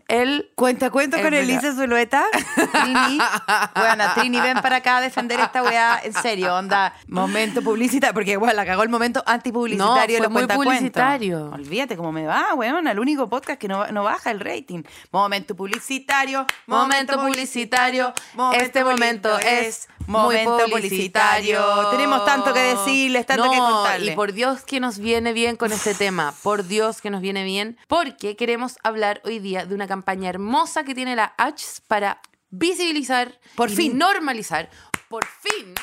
[0.10, 0.52] él...
[0.56, 1.34] Cuenta cuento con.
[1.34, 2.26] Elisa Zulueta.
[2.56, 3.18] Trini.
[3.76, 6.00] Bueno, Trini, ven para acá a defender esta weá.
[6.04, 6.94] En serio, onda.
[7.08, 8.14] Momento publicitario.
[8.14, 11.50] Porque, bueno, la cagó el momento antipublicitario No, de fue los muy publicitario.
[11.52, 12.86] Olvídate cómo me va, weón.
[12.88, 14.84] El único podcast que no, no baja el rating.
[15.12, 16.46] Momento publicitario.
[16.68, 18.14] Momento publicitario.
[18.54, 21.60] Este momento es Momento publicitario.
[21.62, 21.90] publicitario.
[21.92, 24.14] Tenemos tanto que decirles, tanto que contarles.
[24.14, 26.34] Y por Dios que nos viene bien con este tema.
[26.44, 27.78] Por Dios que nos viene bien.
[27.88, 33.40] Porque queremos hablar hoy día de una campaña hermosa que tiene la H para visibilizar
[33.56, 33.98] Por y fin.
[33.98, 34.70] normalizar
[35.10, 35.74] por fin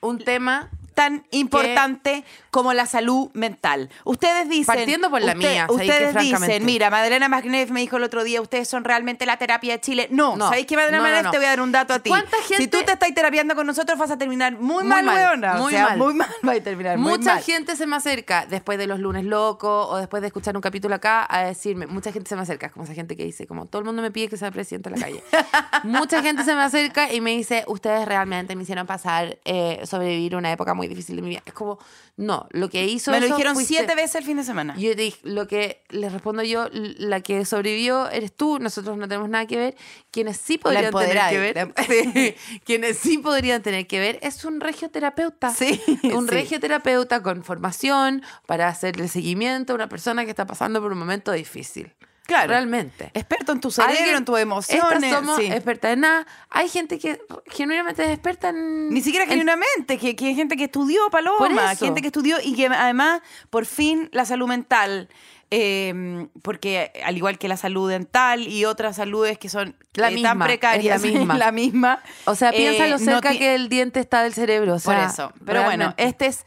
[0.00, 3.88] un tema tan importante como la salud mental.
[4.04, 4.66] Ustedes dicen...
[4.66, 6.46] Partiendo por la usted- mía, ¿sabéis que Ustedes francamente?
[6.46, 9.80] dicen, mira, Madalena Magnev me dijo el otro día, ustedes son realmente la terapia de
[9.80, 10.06] Chile.
[10.10, 11.24] No, No, ¿sabéis qué, Madalena no, Magnev?
[11.24, 11.30] no.
[11.30, 12.10] Te voy a dar un dato a ti.
[12.10, 15.04] ¿Cuánta Si gente- tú te estás terapiando con nosotros, vas a terminar muy, Muy mal,
[15.04, 15.54] mal, weona.
[15.56, 15.98] O muy sea, mal.
[15.98, 17.42] muy mal va a terminar, muy Mucha mal.
[17.42, 20.94] gente se me acerca después de los lunes locos o después de escuchar un capítulo
[20.94, 23.80] acá a decirme, mucha gente se me acerca, como esa gente que dice, como todo
[23.80, 25.22] el mundo me pide que sea presidente de la calle.
[25.84, 30.36] mucha gente se me acerca y me dice, ustedes realmente me hicieron pasar, eh, sobrevivir
[30.36, 31.42] una época muy difícil de mi vida.
[31.46, 31.78] Es como,
[32.16, 34.74] no, lo que hizo Me lo eso dijeron fuiste- siete veces el fin de semana.
[34.76, 39.28] Yo dije, lo que les respondo yo, la que sobrevivió eres tú, nosotros no tenemos
[39.28, 39.76] nada que ver.
[40.10, 44.44] Quienes sí podrían tener que ver, la- sí, quienes sí podrían tener que ver, es
[44.44, 45.50] un regioterapeuta.
[45.54, 45.80] Sí,
[46.14, 46.34] Un sí.
[46.34, 51.32] regioterapeuta con formación para hacerle seguimiento a una persona que está pasando por un momento
[51.32, 51.94] difícil.
[52.26, 52.48] Claro.
[52.48, 53.10] Realmente.
[53.14, 55.12] Experto en tu cerebro, en tus emociones.
[55.12, 55.46] Somos sí.
[55.46, 56.26] expertas en nada.
[56.50, 58.90] Hay gente que genuinamente es experta en.
[58.90, 62.54] Ni siquiera en- genuinamente, que, que hay gente que estudió Paloma, gente que estudió y
[62.54, 65.08] que además, por fin, la salud mental,
[65.50, 70.14] eh, porque al igual que la salud dental y otras saludes que son La eh,
[70.14, 71.34] misma, tan precarias, es la misma.
[71.38, 72.02] la misma.
[72.24, 74.76] O sea, piensa eh, lo no cerca que el diente está del cerebro.
[74.76, 75.32] o Por eso.
[75.44, 76.46] Pero bueno, este es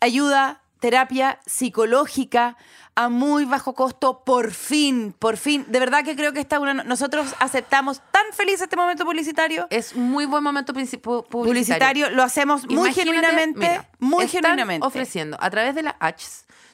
[0.00, 2.56] ayuda, terapia psicológica
[2.96, 5.64] a muy bajo costo, por fin, por fin.
[5.68, 6.74] De verdad que creo que esta una.
[6.84, 9.66] Nosotros aceptamos tan feliz este momento publicitario.
[9.70, 11.24] Es muy buen momento publicitario.
[11.28, 13.58] Publicitario, lo hacemos muy Imagínate, genuinamente.
[13.58, 14.86] mira, muy están genuinamente.
[14.86, 16.24] ofreciendo a través de la H,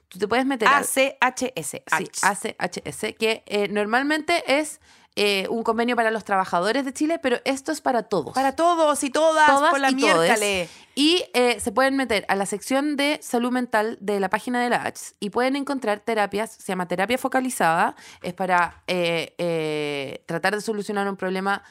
[0.09, 1.71] tú te puedes meter al- ACHS.
[1.71, 2.55] sí, ACHS.
[2.59, 4.81] ACHS, que eh, normalmente es
[5.17, 8.35] eh, un convenio para los trabajadores de Chile, pero esto es para todos.
[8.35, 10.69] Para todos y todas, todas por la y.
[10.95, 14.71] Y eh, se pueden meter a la sección de salud mental de la página de
[14.71, 20.61] la ACHS y pueden encontrar terapias, se llama terapia focalizada, es para eh, tratar de
[20.61, 21.63] solucionar un problema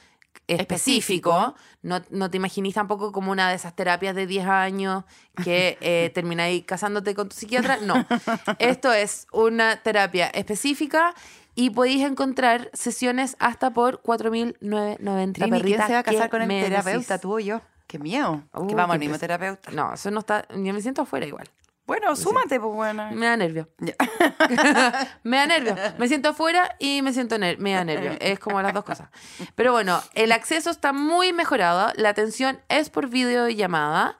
[0.49, 1.55] específico.
[1.81, 5.03] No, no te imaginis tampoco como una de esas terapias de 10 años
[5.43, 7.77] que eh, termináis casándote con tu psiquiatra.
[7.77, 8.05] No.
[8.59, 11.13] Esto es una terapia específica
[11.59, 16.41] y podéis encontrar sesiones hasta por 4.990 Trini, ¿quién se va a casar ¿qué con
[16.41, 17.21] el terapeuta, decís?
[17.21, 17.61] tú o yo?
[17.85, 18.43] Qué miedo.
[18.53, 19.69] Uh, que vamos al mismo terapeuta.
[19.71, 20.47] No, eso no está.
[20.49, 21.49] Yo me siento afuera igual.
[21.85, 23.09] Bueno, súmate, pues bueno.
[23.11, 23.67] Me da nervio.
[25.23, 25.75] Me da nervio.
[25.97, 28.11] Me siento afuera y me siento ner me da nervio.
[28.21, 29.09] Es como las dos cosas.
[29.55, 31.91] Pero bueno, el acceso está muy mejorado.
[31.95, 34.17] La atención es por videollamada.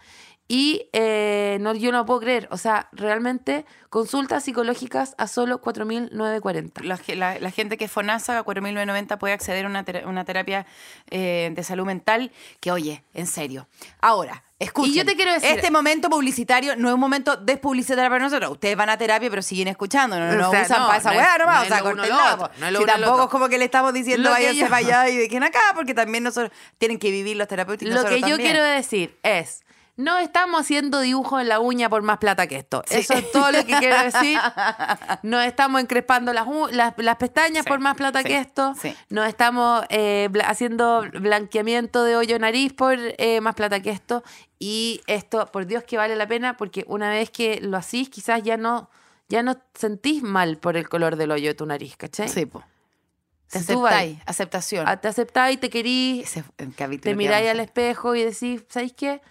[0.52, 2.48] Y eh, no, yo no puedo creer.
[2.50, 6.82] O sea, realmente consultas psicológicas a solo 4.940.
[6.84, 10.26] La, la- la gente que es FONASA, a 4.990, puede acceder a una, tera- una
[10.26, 10.66] terapia
[11.12, 13.68] eh, de salud mental que, oye, en serio.
[14.02, 14.92] Ahora, escuchen.
[14.92, 18.50] Y yo te quiero decir- Este momento publicitario no es un momento despublicitario para nosotros.
[18.52, 20.20] Ustedes van a terapia, pero siguen escuchando.
[20.20, 21.56] No, no, O no sea, usan no, para esa no weá es- nomás.
[21.60, 22.50] no o sea, po.
[22.72, 25.60] no Si tampoco es como que le estamos diciendo váyanse para allá y dejen acá,
[25.76, 28.40] porque también nosotros tienen que vivir los terapeutas Lo que yo también.
[28.52, 29.64] quiero decir es,
[30.00, 32.84] no estamos haciendo dibujo en la uña por más plata que esto.
[32.90, 34.40] Eso es todo lo que quiero decir.
[35.24, 38.74] No estamos encrespando las, las, las pestañas Sí, por más plata sí, que esto.
[39.10, 44.24] No estamos eh, bla- haciendo blanqueamiento de hoyo nariz por eh, más plata que esto.
[44.58, 48.42] Y esto, por Dios que vale la pena, porque una vez que lo hacís, quizás
[48.44, 48.90] ya no,
[49.28, 52.30] ya no sentís mal por el color del hoyo de tu nariz, ¿cachai?
[52.30, 52.64] Sí, po.
[53.50, 54.88] Te aceptáis, aceptación.
[54.88, 56.32] Ah, Te aceptáis, te querís,
[57.02, 59.22] te miráis a al espejo y decís, ¿sabéis qué?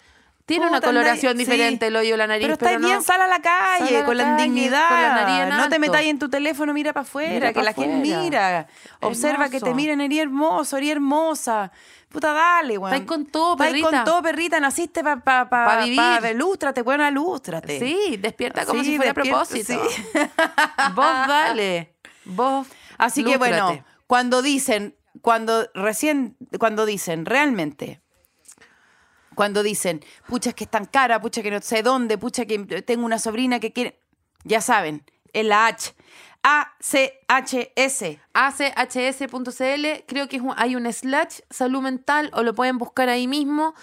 [0.49, 1.87] Tiene una coloración diferente sí.
[1.87, 3.95] el hoyo de la nariz, Pero pero, estáis no- bien, sal a la calle, Sal
[3.95, 4.89] a la con la calle, indignidad.
[4.89, 7.53] con la nariz en no te metáis en tu teléfono, mira para afuera, Mira que
[7.59, 8.67] pa' la gente mira.
[9.01, 11.71] Observa que te miren, eres hermoso, eres hermosa.
[12.09, 12.91] Puta, dale, weón.
[12.93, 13.89] Estáis con todo, Estáis perrita.
[13.91, 14.59] con todo, perrita.
[14.59, 15.97] Naciste para pa, pa, Pa vivir.
[15.97, 17.77] pa- lústrate, buena, lústrate.
[17.79, 19.73] Sí, despierta como Sí, si fuera a propósito.
[19.87, 20.03] sí.
[20.95, 21.93] Vos dale.
[22.25, 22.67] Vos.
[22.97, 28.01] Así que bueno, cuando dicen, cuando recién, cuando dicen realmente,
[29.39, 32.59] cuando dicen, pucha, es que es tan cara, pucha, que no sé dónde, pucha, que
[32.81, 33.97] tengo una sobrina que quiere,
[34.43, 35.95] ya saben, es la H.
[36.43, 38.19] A-C-H-S.
[38.33, 43.75] ACHS.cl, creo que es hay un slash salud mental o lo pueden buscar ahí mismo.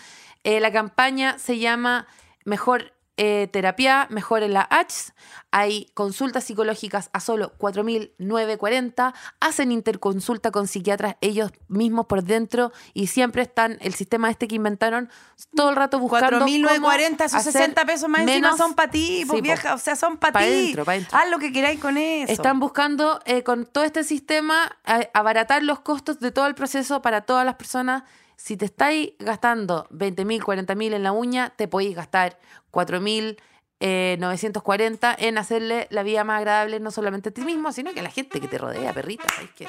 [0.44, 2.06] Eh, la campaña se llama
[2.44, 5.12] Mejor eh, Terapia, Mejor en la H.
[5.50, 9.14] Hay consultas psicológicas a solo 4.940.
[9.40, 14.56] Hacen interconsulta con psiquiatras ellos mismos por dentro y siempre están, el sistema este que
[14.56, 15.08] inventaron,
[15.54, 16.40] todo el rato buscando.
[16.46, 19.42] 4.940, cómo esos hacer 60 pesos más encima menos- son para ti, pues Sí, po.
[19.42, 20.74] vieja, o sea, son para Pa' ti.
[20.76, 20.92] pa'.
[21.12, 22.32] Haz lo que queráis con eso.
[22.32, 27.02] Están buscando eh, con todo este sistema a- abaratar los costos de todo el proceso
[27.02, 28.02] para todas las personas.
[28.36, 32.38] Si te estáis gastando 20 mil, 40 mil en la uña, te podéis gastar
[32.70, 33.40] 4 mil.
[33.78, 38.02] 940 en hacerle la vida más agradable no solamente a ti mismo, sino que a
[38.02, 39.24] la gente que te rodea, perrita.
[39.28, 39.66] ¿sabes qué?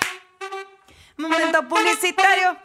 [1.17, 2.55] Momento publicitario.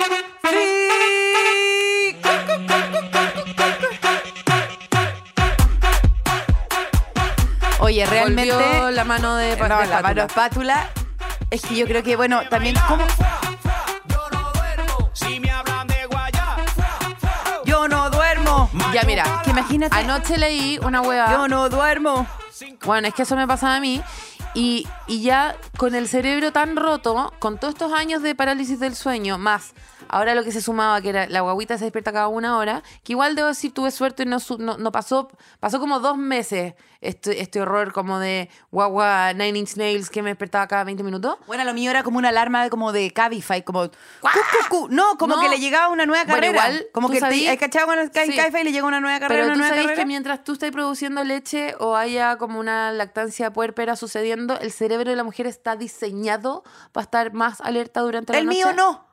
[7.81, 8.55] Oye, realmente.
[8.55, 10.25] Volvió la mano de, no, la mano espátula.
[10.27, 10.91] espátula.
[11.51, 12.77] Es que yo creo que, bueno, también.
[12.87, 13.05] ¿cómo?
[19.07, 19.97] Mira, Que imagínate.
[19.97, 21.31] Anoche leí una hueá.
[21.33, 22.27] Yo no duermo.
[22.85, 24.03] Bueno, es que eso me pasaba a mí.
[24.55, 28.95] Y, y ya con el cerebro tan roto, con todos estos años de parálisis del
[28.95, 29.73] sueño, más
[30.09, 33.12] ahora lo que se sumaba, que era la guaguita se despierta cada una hora, que
[33.12, 35.29] igual debo decir, tuve suerte, no, su- no, no pasó,
[35.61, 40.31] pasó como dos meses este, este horror como de guagua Nine Inch Nails que me
[40.31, 41.37] despertaba cada 20 minutos.
[41.49, 43.88] Bueno, lo mío era como una alarma como de Cabify, como...
[43.91, 44.88] cu, cu, cu.
[44.88, 45.41] No, como No.
[45.43, 46.69] que le llegaba una nueva Bueno, carrera.
[46.71, 48.37] igual, como que sabí- te, ¿hay cachado con el Ca- Sí.
[48.37, 50.01] Cabify y le llega una nueva carrera, Pero una tú nueva sabes carrera?
[50.03, 55.11] que mientras tú estás produciendo leche o haya como una lactancia puérpera sucediendo, el cerebro
[55.11, 56.62] de la mujer está diseñado
[56.93, 58.59] para estar más alerta durante la El noche.
[58.59, 59.12] mío no.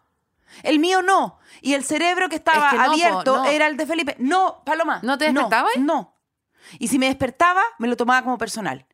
[0.63, 1.39] El mío no.
[1.61, 3.45] Y el cerebro que estaba Es que no, po, abierto no.
[3.45, 4.15] era el de Felipe.
[4.19, 4.99] No, Paloma.
[5.03, 5.77] ¿No te despertabas?
[5.77, 6.15] No.
[6.77, 8.85] Y si me despertaba, me lo tomaba como personal.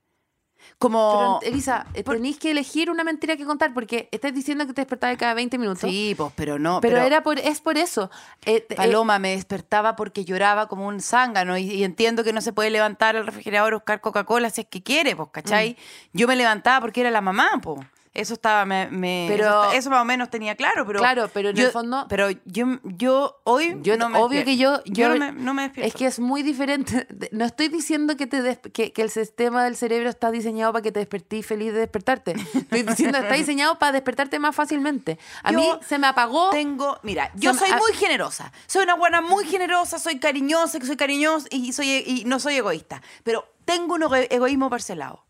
[0.78, 1.40] Como...
[1.40, 4.82] Pero, Elisa, eh, tenéis que elegir una mentira que contar porque estás diciendo que te
[4.82, 5.90] despertabas cada 20 minutos.
[5.90, 6.82] sí, pues, pero no.
[6.82, 8.10] pero, era por, es por eso.
[8.46, 12.42] Eh, eh, Paloma me despertaba porque lloraba como un zángano y, y entiendo que no
[12.42, 15.72] se puede levantar al refrigerador a buscar Coca-Cola si es que quiere, pues, ¿cachai?
[15.72, 16.18] Mm.
[16.18, 17.80] Yo me levantaba porque era la mamá, pues.
[18.16, 21.00] Eso estaba, me, me- Pero- eso, más o menos tenía claro, pero...
[21.00, 24.84] Claro, pero en yo- el fondo- Pero yo, yo hoy yo no me obvio despierto.
[24.84, 25.88] que yo, yo, no, me, no me despierto.
[25.90, 27.08] es que es muy diferente.
[27.32, 30.82] No estoy diciendo que te des- que, que el sistema del cerebro está diseñado para
[30.82, 32.32] que te despertís feliz de despertarte.
[32.54, 35.20] Estoy diciendo que está diseñado para despertarte más fácilmente.
[35.44, 36.52] A Yo mí se me apagó.
[36.52, 38.54] Tengo, mira, yo soy muy generosa.
[38.66, 42.56] Soy una buena muy generosa, soy cariñosa, que soy cariñosa y, soy, y no soy
[42.56, 43.02] egoísta.
[43.26, 45.25] Pero tengo un ego- egoísmo parcelado,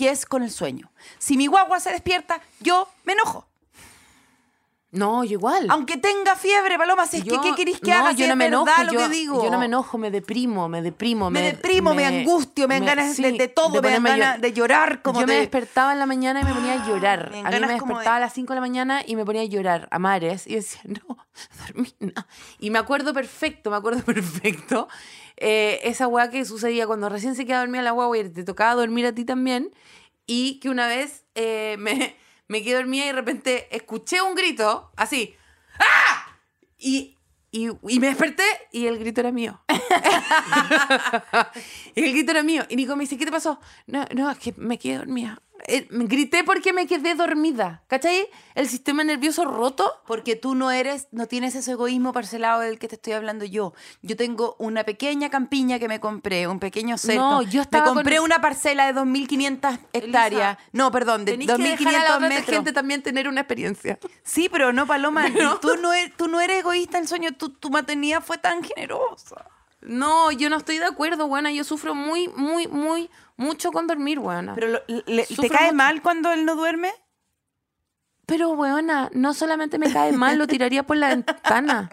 [0.00, 0.90] que es con el sueño.
[1.18, 3.46] Si mi guagua se despierta, yo me enojo.
[4.92, 5.66] No, yo igual.
[5.70, 8.10] Aunque tenga fiebre, Paloma, si es que ¿qué queréis que no, haga?
[8.10, 9.44] yo Si no es me enojo, lo yo, que digo.
[9.44, 11.30] yo no me enojo, me deprimo, me deprimo.
[11.30, 14.52] Me deprimo, me angustio, me dan ganas de- de todo, me dan ganas llor- de
[14.52, 17.30] llorar, como Yo me de- despertaba en la mañana y me ponía a llorar.
[17.30, 19.24] me dan a mí me despertaba de- a las 5 de la mañana y me
[19.24, 21.16] ponía a llorar a mares y decía, no,
[21.68, 22.26] dormí no.
[22.58, 24.88] Y me acuerdo perfecto, me acuerdo perfecto
[25.36, 28.74] eh, esa weá que sucedía cuando recién se quedaba dormida la guagua y te tocaba
[28.74, 29.70] dormir a ti también
[30.26, 32.16] y que una vez eh, me,
[32.50, 35.36] me quedé dormida y de repente escuché un grito así,
[35.78, 36.36] ¡ah!
[36.78, 37.16] Y,
[37.52, 39.62] y, me desperté y el grito era mío.
[41.94, 42.64] y el grito era mío.
[42.68, 43.60] Y Nico me dice, ¿qué te pasó?
[43.86, 45.40] No, no, es que me quedé dormida.
[45.66, 47.82] Eh, grité porque me quedé dormida.
[47.86, 48.26] ¿Cachai?
[48.54, 49.92] El sistema nervioso roto.
[50.06, 53.72] Porque tú no eres, no tienes ese egoísmo parcelado del que te estoy hablando yo.
[54.02, 57.20] Yo tengo una pequeña campiña que me compré, un pequeño cerco.
[57.22, 60.58] No, yo estaba Me compré con- una parcela de 2.500 hectáreas.
[60.72, 62.56] no, perdón, de Tenés que dejar a la 2.500 otra metros.
[62.56, 63.98] gente también tener una experiencia.
[64.22, 65.24] Sí, pero no, Paloma.
[65.60, 67.32] Tú, no eres, tú no eres egoísta en sueño.
[67.36, 69.46] Tu, tu maternidad fue tan generosa.
[69.82, 71.50] No, yo no estoy de acuerdo, buena.
[71.52, 73.08] Yo sufro muy, muy, muy,
[73.40, 74.54] mucho con dormir, buena.
[74.54, 75.74] Pero lo- le- ¿te cae mucho.
[75.76, 76.92] mal cuando él no duerme?
[78.26, 81.90] Pero, weona, no solamente me cae mal, lo tiraría por la ventana.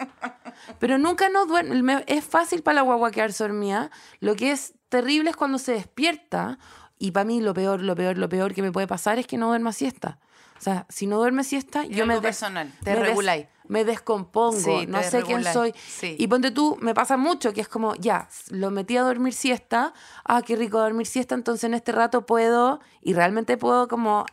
[0.78, 1.82] Pero nunca no duerme.
[1.82, 3.90] me- Es fácil para la guagua quedarse dormida.
[4.20, 6.58] Lo que es terrible es cuando se despierta.
[6.96, 9.36] Y para mí lo peor, lo peor, lo peor que me puede pasar es que
[9.36, 10.18] no duerma siesta.
[10.58, 13.46] O sea, si no duerme siesta, yo me, personal, te reguláis.
[13.68, 15.72] Me descompongo, Sí, no sé quién soy.
[15.76, 16.16] sí.
[16.18, 19.92] Y ponte tú, me pasa mucho que es como, ya, lo metí a dormir siesta,
[20.24, 24.24] ah, qué rico dormir siesta, entonces en este rato puedo, y realmente puedo como,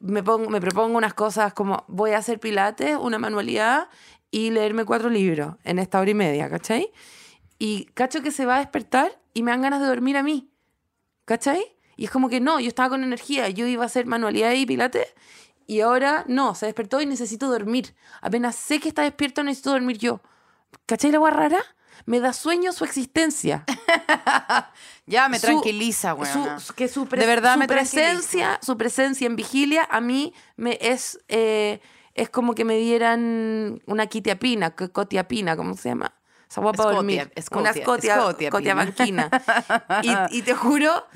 [0.00, 3.88] me, pongo, me propongo unas cosas como, voy a hacer pilates, una manualidad,
[4.30, 6.90] y leerme cuatro libros en esta hora y media, ¿cachai?
[7.58, 10.48] Y cacho que se va a despertar y me dan ganas de dormir a mí,
[11.24, 11.62] ¿cachai?
[11.96, 14.64] Y es como que no, yo estaba con energía, yo iba a hacer manualidad y
[14.64, 15.06] pilates,
[15.70, 17.94] y ahora no, se despertó y necesito dormir.
[18.22, 20.20] Apenas sé que está despierto, necesito dormir yo.
[20.86, 21.60] ¿Cachai la agua rara?
[22.06, 23.64] Me da sueño su existencia.
[25.06, 26.30] Ya me Su- tranquiliza, güey.
[26.76, 30.78] que su, pre- De verdad su me presencia, su presencia en vigilia a mí me
[30.80, 31.80] es eh,
[32.14, 36.14] es como que me dieran una quitiapina, co- cotiapina, ¿cómo se llama?
[36.48, 37.32] Esa guapa Escotia, dormir.
[37.34, 38.50] escotia, una escotia, escotiapina.
[38.50, 39.30] cotiabanquina.
[40.30, 41.06] y, y te juro,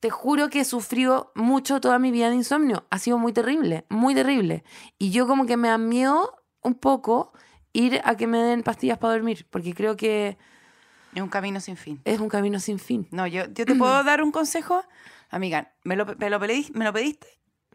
[0.00, 2.86] te juro que he sufrido mucho toda mi vida de insomnio.
[2.90, 4.64] Ha sido muy terrible, muy terrible.
[4.98, 7.32] Y yo como que me da miedo un poco
[7.72, 10.38] ir a que me den pastillas para dormir, porque creo que
[11.14, 12.00] Es un camino sin fin.
[12.04, 13.08] es un camino sin fin.
[13.10, 14.82] No, yo, yo te puedo dar un consejo.
[15.30, 17.26] Amiga, ¿me lo, me lo pedis- ¿me lo pediste?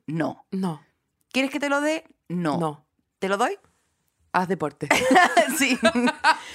[0.08, 0.46] No.
[0.52, 0.82] No,
[1.32, 2.04] ¿Quieres que te lo dé?
[2.30, 2.58] No.
[2.60, 2.86] no.
[3.20, 3.58] ¿Te lo doy?
[4.36, 4.90] Haz deporte.
[5.60, 5.78] sí.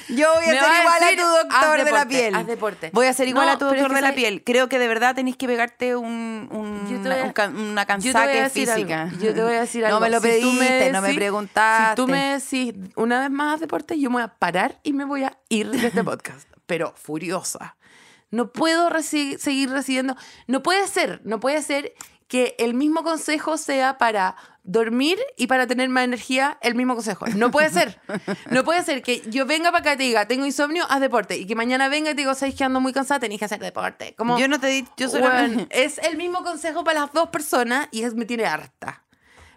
[0.09, 2.35] Yo voy a Me ser a igual a tu doctor de la piel.
[2.35, 2.91] haz deporte.
[2.93, 4.43] Voy a ser igual No, a tu doctor de la piel.
[4.45, 7.57] Creo que de verdad tenéis que pegarte un, un- Yo te voy a- un can-
[7.57, 9.03] una a cansaque física.
[9.05, 9.19] algo.
[9.19, 10.01] Yo te voy a decir algo.
[10.01, 11.91] No me lo pediste, me no me preguntaste.
[11.91, 14.93] Si tú me decís una vez más haz deporte, yo me voy a parar y
[14.93, 16.49] me voy a ir de este podcast.
[16.67, 17.77] Pero furiosa.
[18.33, 20.17] no puedo reci- seguir recibiendo.
[20.49, 21.95] No puede ser, no puede ser
[22.29, 27.27] que el mismo consejo sea para dormir y para tener más energía el mismo consejo.
[27.29, 27.99] No puede ser.
[28.51, 31.39] No puede ser que yo venga para acá y te diga, tengo insomnio, haz deporte.
[31.39, 33.61] Y que mañana venga y te diga, sabes que ando muy cansada, tenés que hacer
[33.61, 34.15] deporte.
[34.15, 35.67] Como, Yo no te di, yo solamente...
[35.71, 39.05] es el mismo consejo para las dos personas y es, me tiene harta.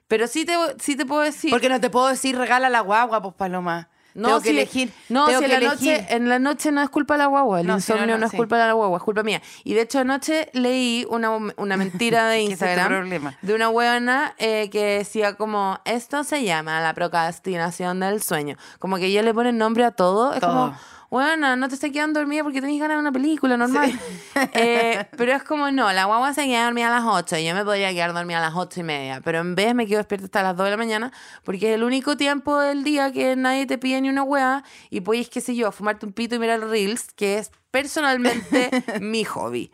[0.08, 1.52] Pero sí te, sí te puedo decir...
[1.52, 3.90] Porque no te puedo decir regala la guagua, pues Paloma.
[4.14, 4.94] No, tengo que elegir.
[5.10, 5.92] No, tengo si que en, la elegir.
[5.94, 7.62] noche, en la noche no es culpa de la guagua.
[7.62, 8.38] El No, si no, insomnio no, es sí.
[8.38, 9.42] culpa de la guagua, es culpa mía.
[9.64, 13.10] Y de hecho anoche leí una, una mentira de es Instagram
[13.42, 18.58] de una huevona eh, que decía como, esto se llama la procrastinación del sueño.
[18.80, 20.34] Como que ella le pone nombre a todo.
[20.34, 20.50] Es Todo.
[20.52, 20.78] como,
[21.12, 23.92] Bueno, no te estés quedando dormida porque tenés ganas de una película normal.
[24.54, 27.54] Eh, pero es como, no, la guagua se queda dormida a las 8 y yo
[27.54, 29.22] me podría quedar dormida a las 8 y media.
[29.22, 31.12] Pero en vez me quedo despierta hasta las 2 de la mañana
[31.44, 35.02] porque es el único tiempo del día que nadie te pide ni una hueá y
[35.02, 38.70] puedes, qué sé yo, fumarte un pito y mirar reels, que es personalmente
[39.02, 39.70] mi hobby.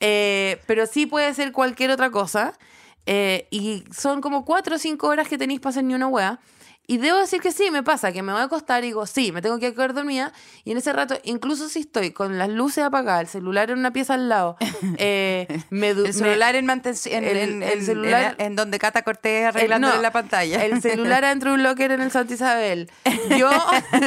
[0.00, 2.58] Eh, pero sí puede ser cualquier otra cosa.
[3.06, 6.40] Eh, y son como 4 o 5 horas que tenéis para hacer ni una hueá.
[6.86, 9.30] Y debo decir que sí, me pasa, que me voy a acostar y digo, sí,
[9.30, 10.32] me tengo que quedar dormida.
[10.64, 13.92] Y en ese rato, incluso si estoy con las luces apagadas, el celular en una
[13.92, 14.56] pieza al lado,
[14.98, 20.02] eh, me El celular en, mantención, el- celular- en, en donde Cata Cortés arreglándole no,
[20.02, 20.64] la pantalla.
[20.64, 22.90] El celular adentro de un locker en el Santa Isabel.
[23.38, 23.50] Yo,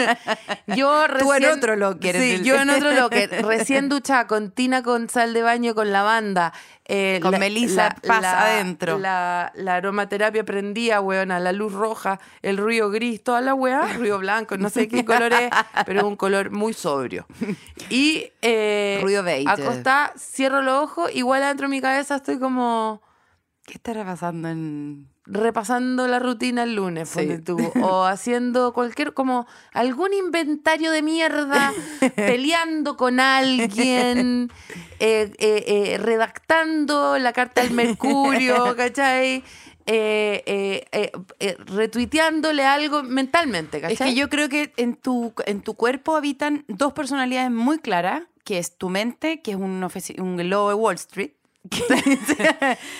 [0.67, 3.45] yo Tú en recién- otro locker, Sí, yo en otro locker.
[3.45, 6.53] Recién duchada con tina con sal de baño con lavanda.
[6.85, 8.97] Eh, Con Melissa Paz adentro.
[8.99, 14.19] La, la aromaterapia prendía, weona, la luz roja, el ruido gris, toda la weá, ruido
[14.19, 15.49] blanco, no sé qué color es,
[15.85, 17.25] pero es un color muy sobrio.
[17.89, 19.49] Y eh, Ruido beige.
[19.49, 23.01] acostada, cierro los ojos, igual adentro de mi cabeza estoy como
[23.65, 25.09] ¿Qué estará pasando en...?
[25.27, 27.19] Repasando la rutina el lunes, Sí.
[27.19, 31.73] ponte tú, o haciendo cualquier, como algún inventario de mierda,
[32.15, 34.51] peleando con alguien,
[34.99, 39.43] eh, eh, eh, redactando la carta del Mercurio, ¿cachai?
[41.67, 43.93] Retuiteándole algo mentalmente, ¿cachai?
[43.93, 48.23] Es que yo creo que en tu, en tu cuerpo habitan dos personalidades muy claras,
[48.43, 49.83] que es tu mente, que es un,
[50.19, 51.31] un lobo de Wall Street,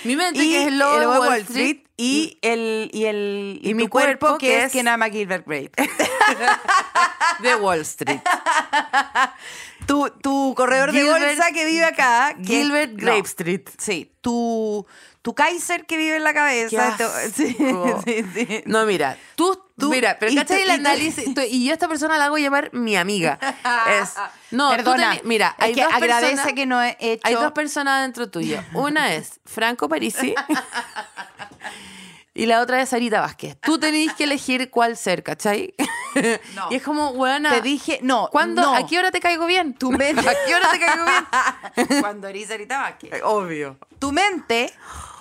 [0.04, 3.70] Mi mente, y que es el lobo de Wall Street, y el y el Y
[3.70, 5.72] y mi cuerpo, cuerpo, que, es es- Kenama Gilbert Grape.
[7.40, 8.20] de Wall Street.
[9.88, 12.36] tu, tu corredor de bolsa que vive acá.
[12.44, 12.98] Gilbert no.
[12.98, 13.62] Grape Street.
[13.78, 14.86] Sí, tu,
[15.26, 16.96] tu Kaiser que vive en la cabeza.
[17.34, 17.58] Sí,
[18.06, 18.64] sí, sí.
[18.68, 21.34] No, mira, tú, Tú- mira, pero ¿cachai el análisis?
[21.34, 23.40] Tú- y yo a esta persona la hago llamar mi amiga.
[24.02, 24.14] Es,
[24.52, 27.28] no, tú Perdona, mira, hay que dos agradece personas, que no he hecho...
[27.28, 28.64] hay dos personas dentro tuyo.
[28.76, 30.36] Una es Franco Parisi
[32.38, 33.58] y la otra es Sarita Vázquez.
[33.62, 35.74] Tú tenés que elegir cuál ser, ¿cachai?
[36.54, 36.68] No.
[36.70, 37.50] Y es como, buena.
[37.50, 38.62] Te dije, no, ¿Cuándo?
[38.62, 38.76] no.
[38.76, 39.74] ¿A qué hora te caigo bien?
[39.74, 42.00] Tu mente- ¿A qué hora te caigo bien?
[42.02, 43.22] Cuando eres Sarita Vázquez.
[43.24, 43.78] Obvio.
[44.00, 44.72] Tu mente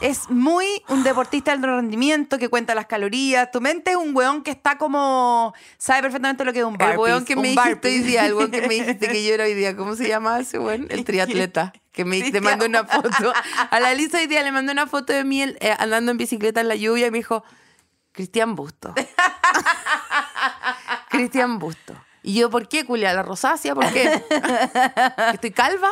[0.01, 3.51] es muy un deportista de alto rendimiento que cuenta las calorías.
[3.51, 5.55] Tu mente es un weón que está como...
[5.79, 6.93] Sabe perfectamente lo que es un burpees.
[6.93, 7.95] El weón que me dijiste burpees.
[8.03, 10.39] hoy día, el weón que me dijiste que yo era hoy día, ¿cómo se llama
[10.41, 10.87] ese weón?
[10.91, 11.73] El triatleta.
[11.95, 12.45] Que me te Cristian.
[12.45, 13.33] mandó una foto.
[13.71, 16.61] A la Lisa hoy día le mandé una foto de mí eh, andando en bicicleta
[16.61, 17.45] en la lluvia y me dijo,
[18.13, 18.93] Cristian Busto.
[21.09, 21.95] Cristian Busto.
[22.23, 23.13] Y yo, ¿por qué, culia?
[23.13, 23.75] ¿La rosácea?
[23.75, 24.23] ¿Por qué?
[24.29, 25.91] ¿Que ¿Estoy calva?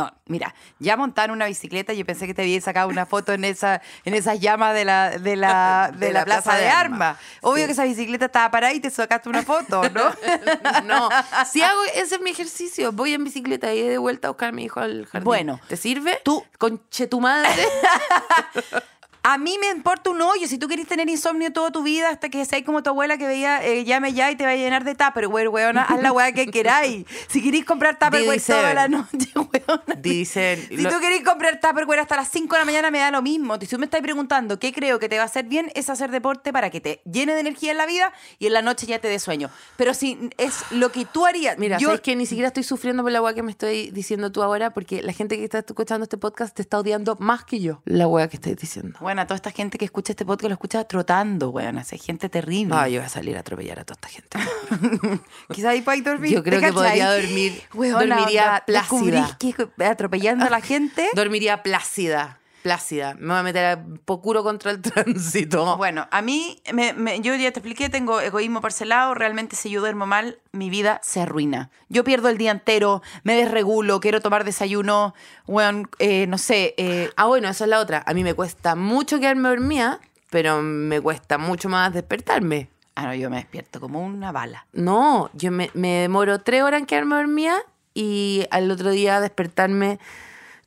[0.00, 3.32] No, mira, ya montar en una bicicleta, yo pensé que te había sacado una foto
[3.32, 7.18] en esa en esas llamas de la, de la, de la plaza, de armas.
[7.42, 7.66] Obvio Sí.
[7.66, 10.10] que esa bicicleta estaba parada y te sacaste una foto, ¿no?
[10.84, 11.08] No,
[11.50, 12.92] si hago, ese es mi ejercicio.
[12.92, 15.24] Voy en bicicleta y de vuelta a buscar a mi hijo al jardín.
[15.24, 16.20] Bueno, ¿te sirve?
[16.24, 17.50] tú- Conche tu madre.
[19.22, 20.46] A mí me importa un hoyo.
[20.48, 23.26] Si tú querés tener insomnio toda tu vida hasta que seas como tu abuela que
[23.26, 26.32] veía eh, llame ya y te va a llenar de tupperware, weona, haz la weá
[26.32, 27.04] que queráis.
[27.28, 29.94] Si queréis comprar tupperware toda la noche, weona.
[30.00, 30.58] Dicen.
[30.68, 33.20] Si lo- tú querés comprar Tupperware hasta las 5 de la mañana, me da lo
[33.20, 33.58] mismo.
[33.60, 36.10] Si tú me estás preguntando qué creo que te va a hacer bien, es hacer
[36.10, 38.98] deporte para que te llene de energía en la vida y en la noche ya
[39.00, 39.50] te dé sueño.
[39.76, 41.58] Pero si es lo que tú harías.
[41.58, 44.32] Mira, yo, sabes que ni siquiera estoy sufriendo por la weá que me estoy diciendo
[44.32, 47.60] tú ahora, porque la gente que está escuchando este podcast te está odiando más que
[47.60, 47.82] yo.
[47.84, 48.98] La weá que estoy diciendo.
[49.00, 51.78] Bueno, toda esta gente que escucha este podcast lo escucha trotando, weón.
[51.78, 52.74] Hace gente terrible.
[52.74, 55.20] No, yo voy a salir a atropellar a toda esta gente.
[55.52, 56.32] Quizás ahí podéis dormir.
[56.32, 59.38] Yo creo ¿te que podría dormir- Weona, dormiría onda, plácida.
[59.38, 61.08] que atropellando a la gente.
[61.14, 62.39] Dormiría plácida.
[62.62, 63.14] Plácida.
[63.18, 65.76] Me voy a meter a pocuro contra el tránsito.
[65.76, 69.80] Bueno, a mí, me- me- yo ya te expliqué, tengo egoísmo parcelado, realmente si yo
[69.80, 71.70] duermo mal, mi vida se arruina.
[71.88, 75.14] Yo pierdo el día entero, me desregulo, quiero tomar desayuno,
[75.46, 75.88] bueno,
[76.28, 78.02] no sé, eh, Ah, bueno, esa es la otra.
[78.06, 79.98] A mí me cuesta mucho quedarme dormida,
[80.30, 82.68] pero me cuesta mucho más despertarme.
[82.94, 84.66] ah, no, yo me despierto como una bala.
[84.72, 87.56] No, yo me, me demoro tres horas en quedarme dormida
[87.94, 89.98] y al otro día despertarme.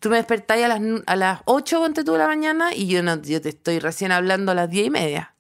[0.04, 3.02] Tú me despertáis a las, a las 8, ponte tú de la mañana, y yo
[3.02, 5.34] no, yo te estoy recién hablando a las 10 y media.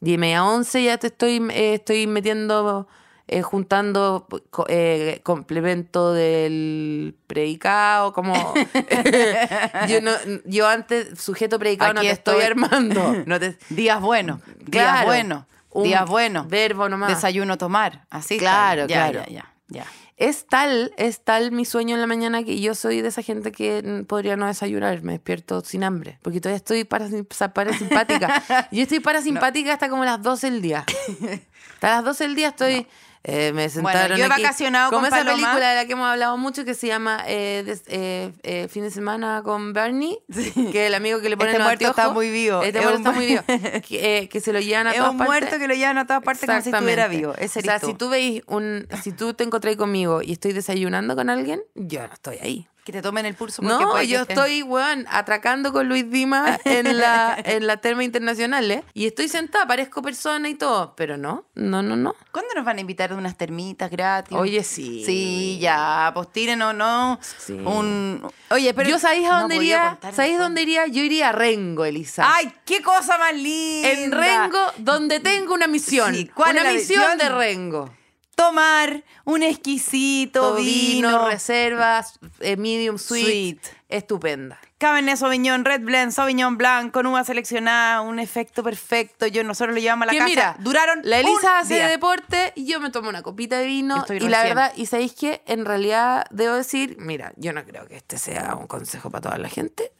[0.00, 2.88] 10 y media, 11 ya te estoy, eh, estoy metiendo,
[3.28, 4.26] eh, juntando
[4.68, 8.32] eh, complemento del predicado, como...
[9.86, 10.12] yo, no,
[10.46, 12.46] yo antes, sujeto predicado, no Aquí te estoy estoy.
[12.46, 13.16] armando.
[13.26, 15.44] No te, Días buenos, días buenos,
[15.74, 16.48] días buenos.
[16.48, 17.10] verbo nomás.
[17.10, 18.38] Desayuno tomar, así.
[18.38, 18.86] Claro.
[18.86, 19.24] Ya, claro.
[19.28, 19.84] Ya, ya, ya.
[20.20, 23.52] Es tal, es tal mi sueño en la mañana que yo soy de esa gente
[23.52, 28.68] que podría no desayunar, me despierto sin hambre, porque todavía estoy parasimpática.
[28.70, 30.84] yo estoy parasimpática hasta como las 12 del día.
[31.74, 32.86] Hasta las 12 del día estoy...
[33.22, 36.06] eh, me sentaron yo he aquí, vacacionado como con esa película de la que hemos
[36.06, 40.18] hablado mucho que se llama eh, des- eh, eh, Fin de semana con Bernie,
[40.72, 42.62] que el amigo que le pone Este los muerto está anteojos, muy vivo.
[42.62, 43.42] Este Es muerto un está muy vivo.
[43.86, 45.30] Que, eh, que se lo llevan a Es todas un partes.
[45.40, 47.34] muerto que lo llevan a todas partes como si estuviera vivo.
[47.36, 47.98] Ese o sea, eres si tú.
[48.06, 52.14] tú veis un, si tú te encontrás conmigo y estoy desayunando con alguien, yo no
[52.14, 52.68] estoy ahí.
[52.90, 53.62] Que te tomen el pulso.
[53.62, 58.02] porque No, yo estén- estoy, weón, atracando con Luis Dima en la, en la terma
[58.02, 58.82] internacional, ¿eh?
[58.94, 62.16] Y estoy sentada, parezco persona y todo, pero no, no, no, no.
[62.32, 64.36] ¿Cuándo nos van a invitar a unas termitas gratis?
[64.36, 65.04] Oye, sí.
[65.06, 67.20] Sí, ya, pues tiren o no.
[67.38, 67.52] Sí.
[67.52, 68.26] Un...
[68.50, 68.90] Oye, pero.
[68.90, 70.88] yo sabéis a dónde iría, ¿sabéis dónde iría?
[70.88, 72.24] Yo iría a Rengo, Elisa.
[72.26, 73.88] ¡Ay, qué cosa más linda!
[73.88, 76.12] en Rengo, donde tengo una misión.
[76.12, 77.18] Sí, ¿cuál una es la misión misión?
[77.18, 77.99] de Rengo.
[78.44, 81.08] Tomar un exquisito vino.
[81.08, 83.24] vino, reservas, eh, medium sweet,
[83.62, 83.62] Sweet.
[83.90, 84.58] estupenda.
[84.78, 89.26] Cabernet Sauvignon, Red Blend, Sauvignon Blanc, con uva seleccionada, un efecto perfecto.
[89.26, 90.28] Yo nosotros lo llevamos a la que casa.
[90.30, 91.88] mira, duraron la Elisa un hace día.
[91.88, 94.56] deporte y yo me tomo una copita de vino estoy y la recién.
[94.56, 98.54] verdad, y sabéis que en realidad debo decir, mira, yo no creo que este sea
[98.54, 99.92] un consejo para toda la gente,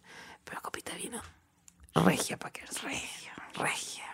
[0.45, 1.21] pero copita de vino,
[1.95, 4.07] regia, pa' que regia, regia.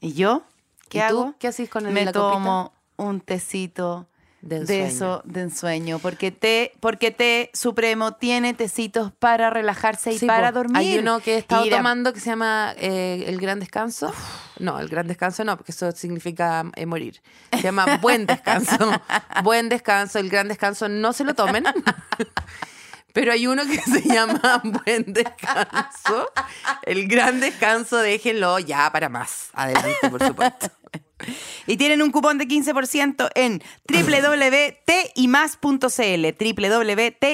[0.00, 0.44] ¿Y yo?
[0.88, 1.34] ¿Qué ¿Y hago?
[1.40, 4.08] ¿Qué haces con el- Me la tomo un tecito
[4.40, 4.84] De de, ensueño.
[4.86, 5.98] eso, de ensueño.
[6.00, 10.58] Porque té, porque té supremo tiene tecitos para relajarse y Sí, para po.
[10.58, 10.76] dormir.
[10.76, 14.12] Hay uno que he estado tomando que se llama eh, El Gran Descanso.
[14.58, 17.22] No, El Gran Descanso no, porque eso significa eh, morir.
[17.52, 18.90] Se llama Buen Descanso.
[19.42, 20.18] Buen Descanso.
[20.18, 21.64] El Gran Descanso no se lo tomen.
[23.14, 26.30] Pero hay uno que se llama Buen Descanso.
[26.82, 29.48] El Gran Descanso, déjenlo ya para más.
[29.54, 30.66] Adelante, por supuesto.
[31.66, 35.64] Y tienen un cupón de 15% en www.timás.cl.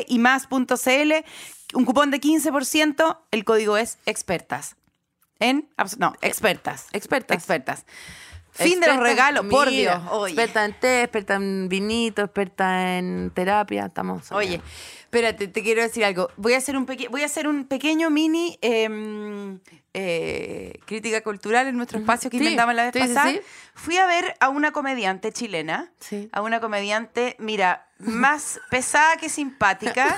[0.01, 1.13] www.timás.cl.
[1.75, 3.19] Un cupón de 15%.
[3.31, 4.77] El código es expertas.
[5.39, 5.69] En.
[5.99, 6.87] No, expertas.
[6.93, 7.37] Expertas.
[7.37, 7.87] Expertas.
[8.53, 9.97] Fin de los regalos, por Dios.
[10.11, 10.35] Oye.
[10.35, 13.87] Experta en té, experta en vinito, experta en terapia.
[13.87, 14.33] Estamos.
[14.33, 14.61] Oye,
[15.05, 16.29] espérate, te quiero decir algo.
[16.37, 19.61] Voy a hacer un, peque- voy a hacer un pequeño mini em,
[19.93, 23.31] eh, crítica cultural en nuestro espacio que Sí, inventamos la vez sí, pasada.
[23.33, 23.41] sí.
[23.75, 25.91] Fui a ver a una comediante chilena,
[26.33, 30.17] a una comediante, mira, más pesada que simpática,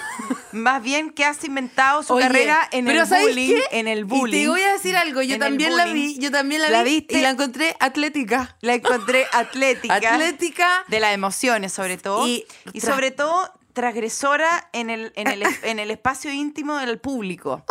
[0.52, 3.78] más bien que has inventado su Oye, carrera en el ¿sabes bullying, qué?
[3.78, 4.42] en el Y bullying.
[4.44, 7.30] te voy a decir algo, yo también la vi, yo también la vi y la
[7.30, 8.56] encontré atlética.
[8.60, 9.94] La encontré atlética.
[9.96, 10.84] Atlética.
[10.88, 12.26] De las emociones, sobre todo.
[12.26, 17.64] Y Y, sobre todo, transgresora en el, en, el, en el espacio íntimo del público.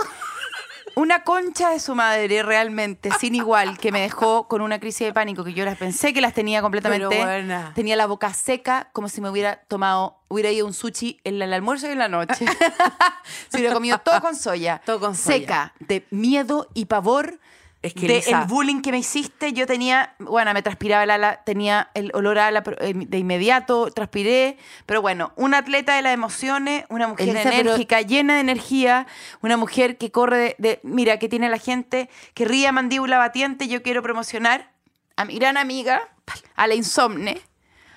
[0.96, 5.14] Una concha de su madre, realmente, sin igual, que me dejó con una crisis de
[5.14, 7.06] pánico que yo las pensé que las tenía completamente.
[7.06, 7.72] Buena.
[7.76, 11.54] Tenía la boca seca, como si me hubiera tomado, hubiera ido un sushi en el
[11.54, 12.46] almuerzo y en la noche.
[13.50, 14.82] Se hubiera comido todo con soya.
[14.86, 15.38] Todo con soya.
[15.38, 17.40] Seca, de miedo y pavor.
[17.84, 21.10] Es que, de Elisa- el bullying que me hiciste, yo tenía, bueno, me transpiraba el
[21.10, 26.04] ala, tenía el olor a ala eh, de inmediato, transpiré, pero bueno, una atleta de
[26.04, 29.08] las emociones, una mujer Elisa, pero- enérgica, llena de energía,
[29.42, 33.18] una mujer que corre de, de- mira, que tiene la gente, que ríe a mandíbula
[33.18, 34.70] batiente, yo quiero promocionar
[35.16, 36.08] a mi gran amiga,
[36.56, 37.42] a la insomne,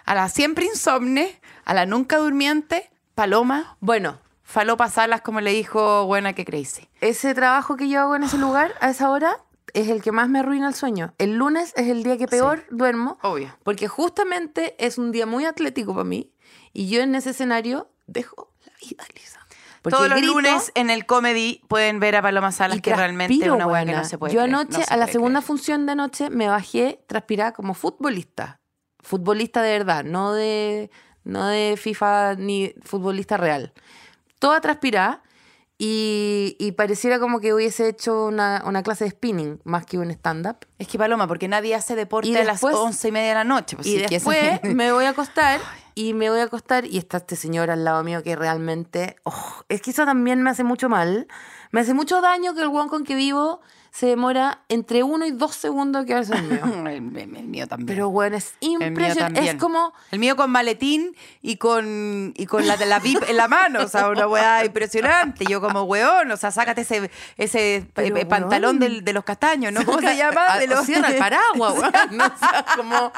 [0.07, 6.07] a la siempre insomne, a la nunca durmiente, Paloma, Bueno, Falopa Salas, como le dijo
[6.07, 6.89] Buena que Crazy.
[7.03, 9.39] ese trabajo que yo hago en ese lugar a esa hora
[9.75, 11.15] es el que más me arruina el sueño.
[11.19, 13.19] El lunes es el día que peor duermo.
[13.23, 13.57] Obvio.
[13.65, 16.33] Porque justamente es un día muy atlético para mí
[16.73, 19.41] y yo en ese escenario dejo la vida, Lisa.
[19.83, 23.35] Porque Todos los grito lunes en el comedy pueden ver a Paloma Salas, que realmente
[23.45, 24.03] es una hueá que buena.
[24.03, 25.47] no se puede Yo anoche, no a la segunda creer.
[25.47, 28.61] función de anoche, me bajé transpirada como futbolista.
[29.01, 30.91] Futbolista de verdad, no de,
[31.25, 33.75] no de FIFA ni futbolista real.
[34.39, 35.23] Toda transpirada
[35.79, 40.11] y, y pareciera como que hubiese hecho una, una clase de spinning más que un
[40.11, 40.59] stand-up.
[40.79, 43.45] Es que Paloma, porque nadie hace deporte Y a las once y media de la
[43.45, 43.77] noche.
[43.77, 45.61] pues y sí, que eso- después me voy a acostar
[45.97, 49.63] y me voy a acostar y está este señor al lado mío que realmente, oh,
[49.69, 51.27] es que eso también me hace mucho mal.
[51.73, 53.61] Me hace mucho daño que el guan con que vivo
[53.97, 56.61] se demora entre uno y dos segundos que hace el mío.
[56.85, 57.87] El, el- el mío también.
[57.87, 59.49] Pero bueno, es impresionante.
[59.49, 59.93] Es como.
[60.11, 63.83] El mío con maletín y con, y con la de la VIP en la mano.
[63.85, 65.45] O sea, una weá impresionante.
[65.47, 69.73] Yo como weón, o sea, sácate ese, ese Pero, eh, pantalón del- de los castaños,
[69.73, 69.85] ¿no?
[69.85, 70.59] ¿Cómo se llama?
[70.59, 70.85] De los...
[70.85, 72.21] Cierra el paraguas, weón.
[72.21, 73.13] O sea, como.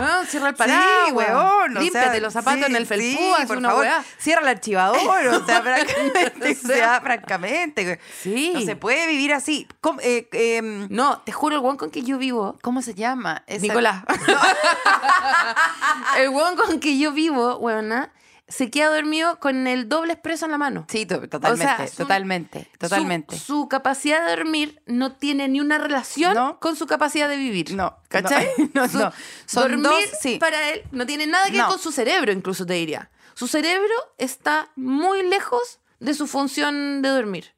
[0.00, 0.86] No, cierra el paraguas.
[1.06, 1.76] Sí, weón.
[1.76, 4.04] o Límpiate sea, los zapatos sí, en el felpú, sí, haz por una favor, weá.
[4.18, 6.54] Cierra el archivador, o sea, francamente.
[6.64, 8.00] O o sea, francamente.
[8.22, 8.52] Sí.
[8.54, 9.68] No se puede vivir así.
[9.80, 12.58] ¿Cómo, eh, em, No, te juro, el weón con que yo vivo.
[12.62, 13.42] ¿cómo se llama?
[13.46, 14.02] Esa- Nicolás.
[16.18, 18.10] el weón con que yo vivo, weona,
[18.46, 20.86] se queda dormido con el doble expreso en la mano.
[20.88, 23.38] Sí, to- totalmente, O sea, su- totalmente, totalmente.
[23.38, 26.60] Su, su capacidad de dormir no tiene ni una relación No.
[26.60, 27.74] con su capacidad de vivir.
[27.74, 28.46] No, ¿Cachai?
[28.74, 29.12] no, no, Su- no.
[29.46, 30.36] Son dormir dos, sí.
[30.38, 33.10] para él no tiene nada que ver con su cerebro, incluso te diría.
[33.34, 37.54] Su cerebro está muy lejos de su función de dormir.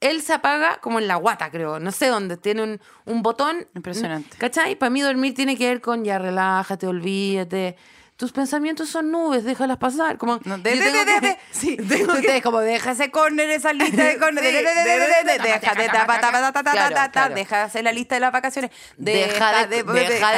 [0.00, 1.78] Él se apaga como en la guata, creo.
[1.78, 2.36] No sé dónde.
[2.36, 3.66] Tiene un, un botón.
[3.74, 4.36] Impresionante.
[4.36, 4.74] ¿Cachai?
[4.76, 7.76] Para mí dormir tiene que ver con ya relájate, olvídate
[8.16, 10.18] tus pensamientos son nubes, déjalas pasar.
[10.18, 14.18] Como, no, de, de, de, que, sí, tengo como deja ese corner, esa lista de
[14.18, 14.44] corner,
[17.34, 19.84] deja hacer la lista de las vacaciones, deja, de,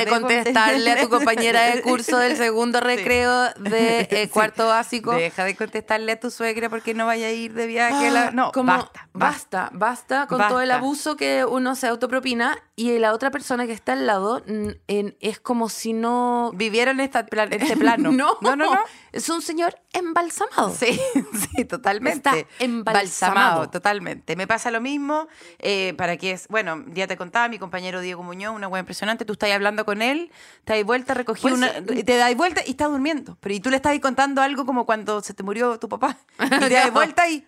[0.09, 5.55] contestarle a tu compañera de curso del segundo recreo de eh, cuarto básico, deja de
[5.55, 8.31] contestarle a tu suegra porque no vaya a ir de viaje, ah, la...
[8.31, 13.31] no, basta, basta, basta, con todo el abuso que uno se autopropina y la otra
[13.31, 16.53] persona que está al lado en- es como si no...
[16.55, 18.13] Viviera en esta plan- este plano.
[18.13, 18.75] no, no, no.
[18.75, 18.81] no.
[19.13, 20.75] Es un señor embalsamado.
[20.79, 21.01] Sí,
[21.57, 22.29] sí, totalmente.
[22.41, 23.71] Está embalsamado.
[23.71, 24.37] totalmente.
[24.37, 25.27] Me pasa lo mismo.
[25.59, 29.25] eh, para que es, bueno, ya te contaba mi compañero Diego Muñoz, una hueá impresionante.
[29.25, 30.31] Tú estás hablando con él,
[30.65, 33.39] te das vuelta, recogí Pues una, te das vuelta y estás durmiendo.
[33.41, 36.19] Pero y tú le estás contando algo como cuando se te murió tu papá.
[36.39, 37.47] Y te das vuelta y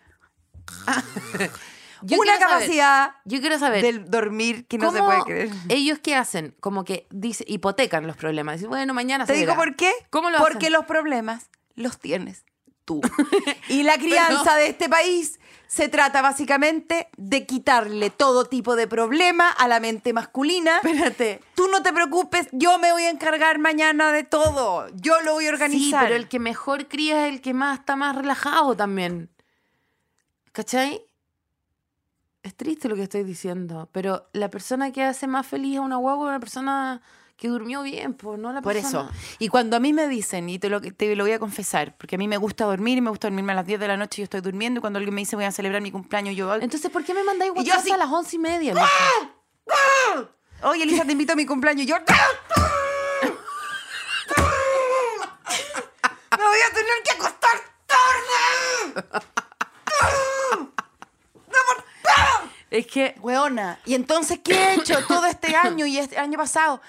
[2.03, 3.82] Yo una quiero saber- capacidad Yo quiero saber...
[3.82, 5.51] del dormir que no se ¿cómo puede creer.
[5.68, 6.55] ¿Ellos qué hacen?
[6.61, 8.57] Como que dice, hipotecan los problemas.
[8.57, 9.59] Dicen, bueno, mañana ¿Te se digo verá.
[9.64, 9.92] por qué?
[10.11, 10.72] ¿Cómo lo Porque hacen?
[10.72, 12.44] los problemas los tienes
[12.84, 13.01] tú.
[13.68, 19.51] y la crianza de este país se trata básicamente de quitarle todo tipo de problema
[19.51, 20.76] a la mente masculina.
[20.82, 21.42] Espérate.
[21.55, 24.86] Tú no te preocupes, yo me voy a encargar mañana de todo.
[24.94, 26.05] Yo lo voy a Sí, organizar.
[26.05, 29.28] pero el que mejor cría es el que más está más relajado también.
[30.53, 31.03] ¿Cachai?
[32.49, 35.96] Es triste lo que estoy diciendo, pero la persona que hace más feliz a una
[35.96, 37.03] guagua es una persona
[37.36, 39.11] que durmió bien, pues no la Por persona...
[39.12, 39.36] eso.
[39.38, 42.14] Y cuando a mí me dicen, y te lo, te lo voy a confesar, porque
[42.14, 44.22] a mí me gusta dormir y me gusta dormirme a las 10 de la noche
[44.22, 46.55] y yo estoy durmiendo, y cuando alguien me dice voy a celebrar mi cumpleaños, yo...
[46.55, 47.94] Entonces, ¿por qué me mandáis yo WhatsApp así- ¡Ah!
[47.96, 48.72] a las once y media?
[48.72, 48.86] loco?
[50.62, 51.84] Oye, Elisa, te invito a mi cumpleaños.
[51.84, 51.96] Y Yo.
[56.30, 59.22] Me voy a tener que acostar tarde.
[62.70, 63.14] Es que...
[63.20, 63.78] Weona.
[63.84, 66.80] Y entonces, ¿qué he hecho todo este año y este año pasado?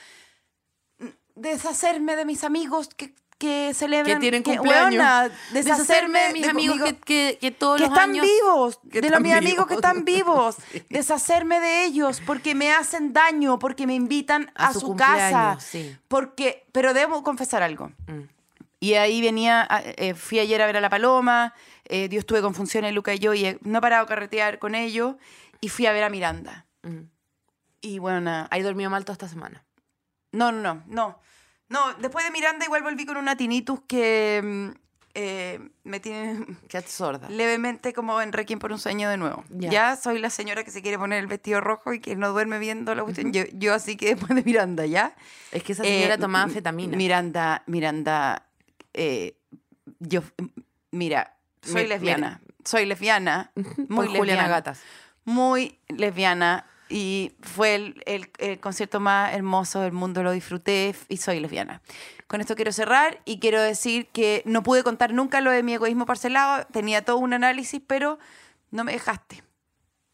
[1.35, 4.17] Deshacerme de mis amigos que, que celebran.
[4.17, 4.91] Que tienen que- cumpleaños.
[4.91, 8.25] weona, Deshacerme de mis amigos conmigo- que, que, que todos que los están años...
[8.25, 10.57] vivos, que de los mis amigos que están vivos,
[10.89, 15.57] deshacerme de ellos porque me hacen daño, porque me invitan a, A su su, casa,
[15.61, 15.95] sí.
[16.09, 17.91] porque, pero debo confesar algo.
[18.07, 18.23] Mm.
[18.81, 21.53] Y ahí venía, eh, fui ayer a ver a la Paloma,
[21.85, 24.73] eh, yo estuve con funciones Luca y yo y no he parado de carretear con
[24.75, 25.15] ellos
[25.61, 26.65] y fui a ver a Miranda.
[26.83, 27.01] Mm.
[27.81, 29.63] Y bueno, nada, Hay dormido mal toda esta semana.
[30.31, 31.19] no, no, no, no.
[31.69, 34.69] No, después de Miranda igual volví con una tinnitus que mm,
[35.13, 37.29] eh, me tiene Qué sorda.
[37.29, 39.43] levemente como en Requiem por un sueño de nuevo.
[39.49, 39.69] Ya.
[39.69, 39.95] Ya.
[39.95, 42.95] soy la señora que se quiere poner el vestido rojo y que no duerme viendo
[42.95, 43.31] la cuestión.
[43.33, 45.15] yo, yo así que después de Miranda, ¿ya?
[45.51, 46.97] Es que esa señora Eh, tomaba anfetamina.
[46.97, 48.47] Miranda, Miranda,
[48.93, 49.37] eh,
[49.99, 50.23] yo,
[50.91, 52.41] mira, soy Mi- lesbiana.
[52.65, 54.17] Soy lesbiana, muy Por lesbiana.
[54.17, 54.81] Juliana Gatas.
[55.29, 56.65] Muy lesbiana.
[56.91, 61.81] Y fue el, el- el concierto más hermoso del mundo, lo disfruté y soy lesbiana.
[62.25, 65.73] Con esto quiero cerrar y quiero decir que no pude contar nunca lo de mi
[65.75, 68.17] egoísmo parcelado, tenía todo un análisis, pero
[68.71, 69.43] no me dejaste.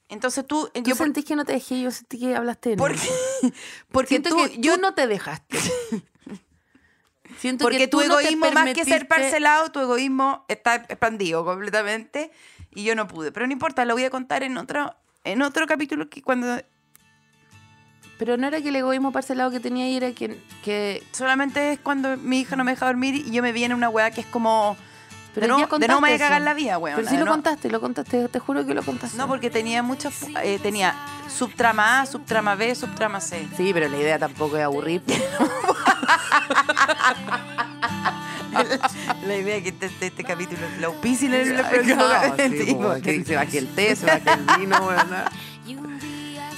[0.09, 2.77] Entonces tú, Yo yo por- sentí que no te dejé, yo sentí que hablaste de
[2.77, 2.97] porque,
[3.41, 3.55] nuevo.
[3.91, 5.57] porque Siento tú, que yo tú no te dejaste.
[7.39, 10.45] Siento Porque que tu tú no te egoísmo, más que ser permitiste- parcelado, tu egoísmo
[10.47, 12.31] está expandido completamente
[12.71, 13.31] y yo no pude.
[13.31, 14.95] Pero no importa, lo voy a contar en otro,
[15.25, 16.61] en otro capítulo que cuando
[18.17, 21.79] Pero no era que el egoísmo parcelado que tenía ahí era que, que solamente es
[21.79, 24.27] cuando mi hija no me deja dormir y yo me viene una weá que es
[24.27, 24.77] como
[25.33, 26.95] Pero de no, de me voy a cagar la vida, weón.
[26.95, 29.17] Pero sí lo contaste, lo contaste, te juro que lo contaste.
[29.17, 30.13] No, porque tenía muchos,
[30.43, 30.95] eh, tenía
[31.27, 33.45] subtrama A, subtrama B, subtrama C.
[33.57, 35.01] Sí, pero la idea tampoco es aburrir.
[39.27, 40.81] La idea que este, este, este capítulo en
[41.61, 42.05] capítulo.
[42.37, 45.07] sí, Sí, como porque- que se baje el té, se baje el vino, weón.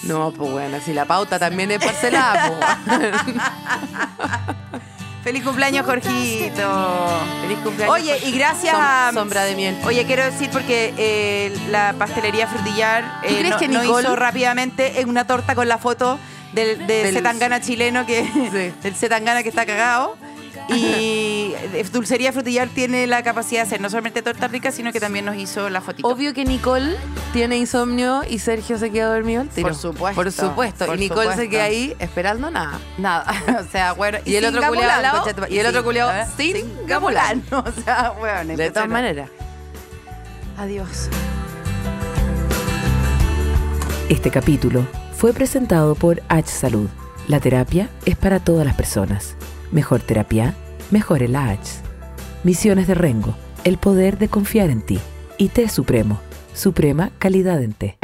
[0.03, 3.15] No, pues bueno, si la pauta también es parcelada, pues.
[5.23, 7.19] Feliz cumpleaños, Jorgito.
[7.41, 7.93] Feliz cumpleaños.
[7.95, 9.11] Oye, y gracias Som- a.
[9.13, 9.77] Sombra de miel.
[9.83, 14.15] Oye, quiero decir porque eh, la pastelería Frutillar ¿Tú eh, no, que no Nicole- hizo
[14.15, 16.17] rápidamente una torta con la foto
[16.53, 18.49] del, de Del- Zetangana chileno que Sí.
[18.81, 20.15] del Zetangana que está cagado.
[20.69, 24.99] Y eh, Dulcería Frutillar tiene la capacidad de hacer no solamente tortas ricas, sino que
[24.99, 26.07] también nos hizo la fotito.
[26.07, 26.95] Obvio que Nicole
[27.31, 29.67] tiene insomnio y Sergio se queda dormido al tiro.
[29.69, 30.85] Por supuesto, Por supuesto.
[30.85, 32.79] por y Nicole se queda ahí esperando nada.
[32.97, 33.25] Nada,
[33.65, 34.17] o sea, bueno.
[34.25, 36.25] Y el sin otro ma- y el otro culiao ¿eh?
[36.35, 37.41] sin Gamulano.
[37.51, 39.29] O sea, bueno, De todas maneras.
[40.57, 41.09] Adiós.
[44.09, 46.89] Este capítulo fue presentado por H Salud.
[47.29, 49.36] La terapia es para todas las personas.
[49.71, 50.55] Mejor terapia,
[50.91, 51.59] mejor el H.
[52.43, 53.35] Misiones de Rengo.
[53.65, 54.99] El poder de confiar en ti.
[55.37, 56.19] Y Té Supremo.
[56.53, 57.96] Suprema calidad en té.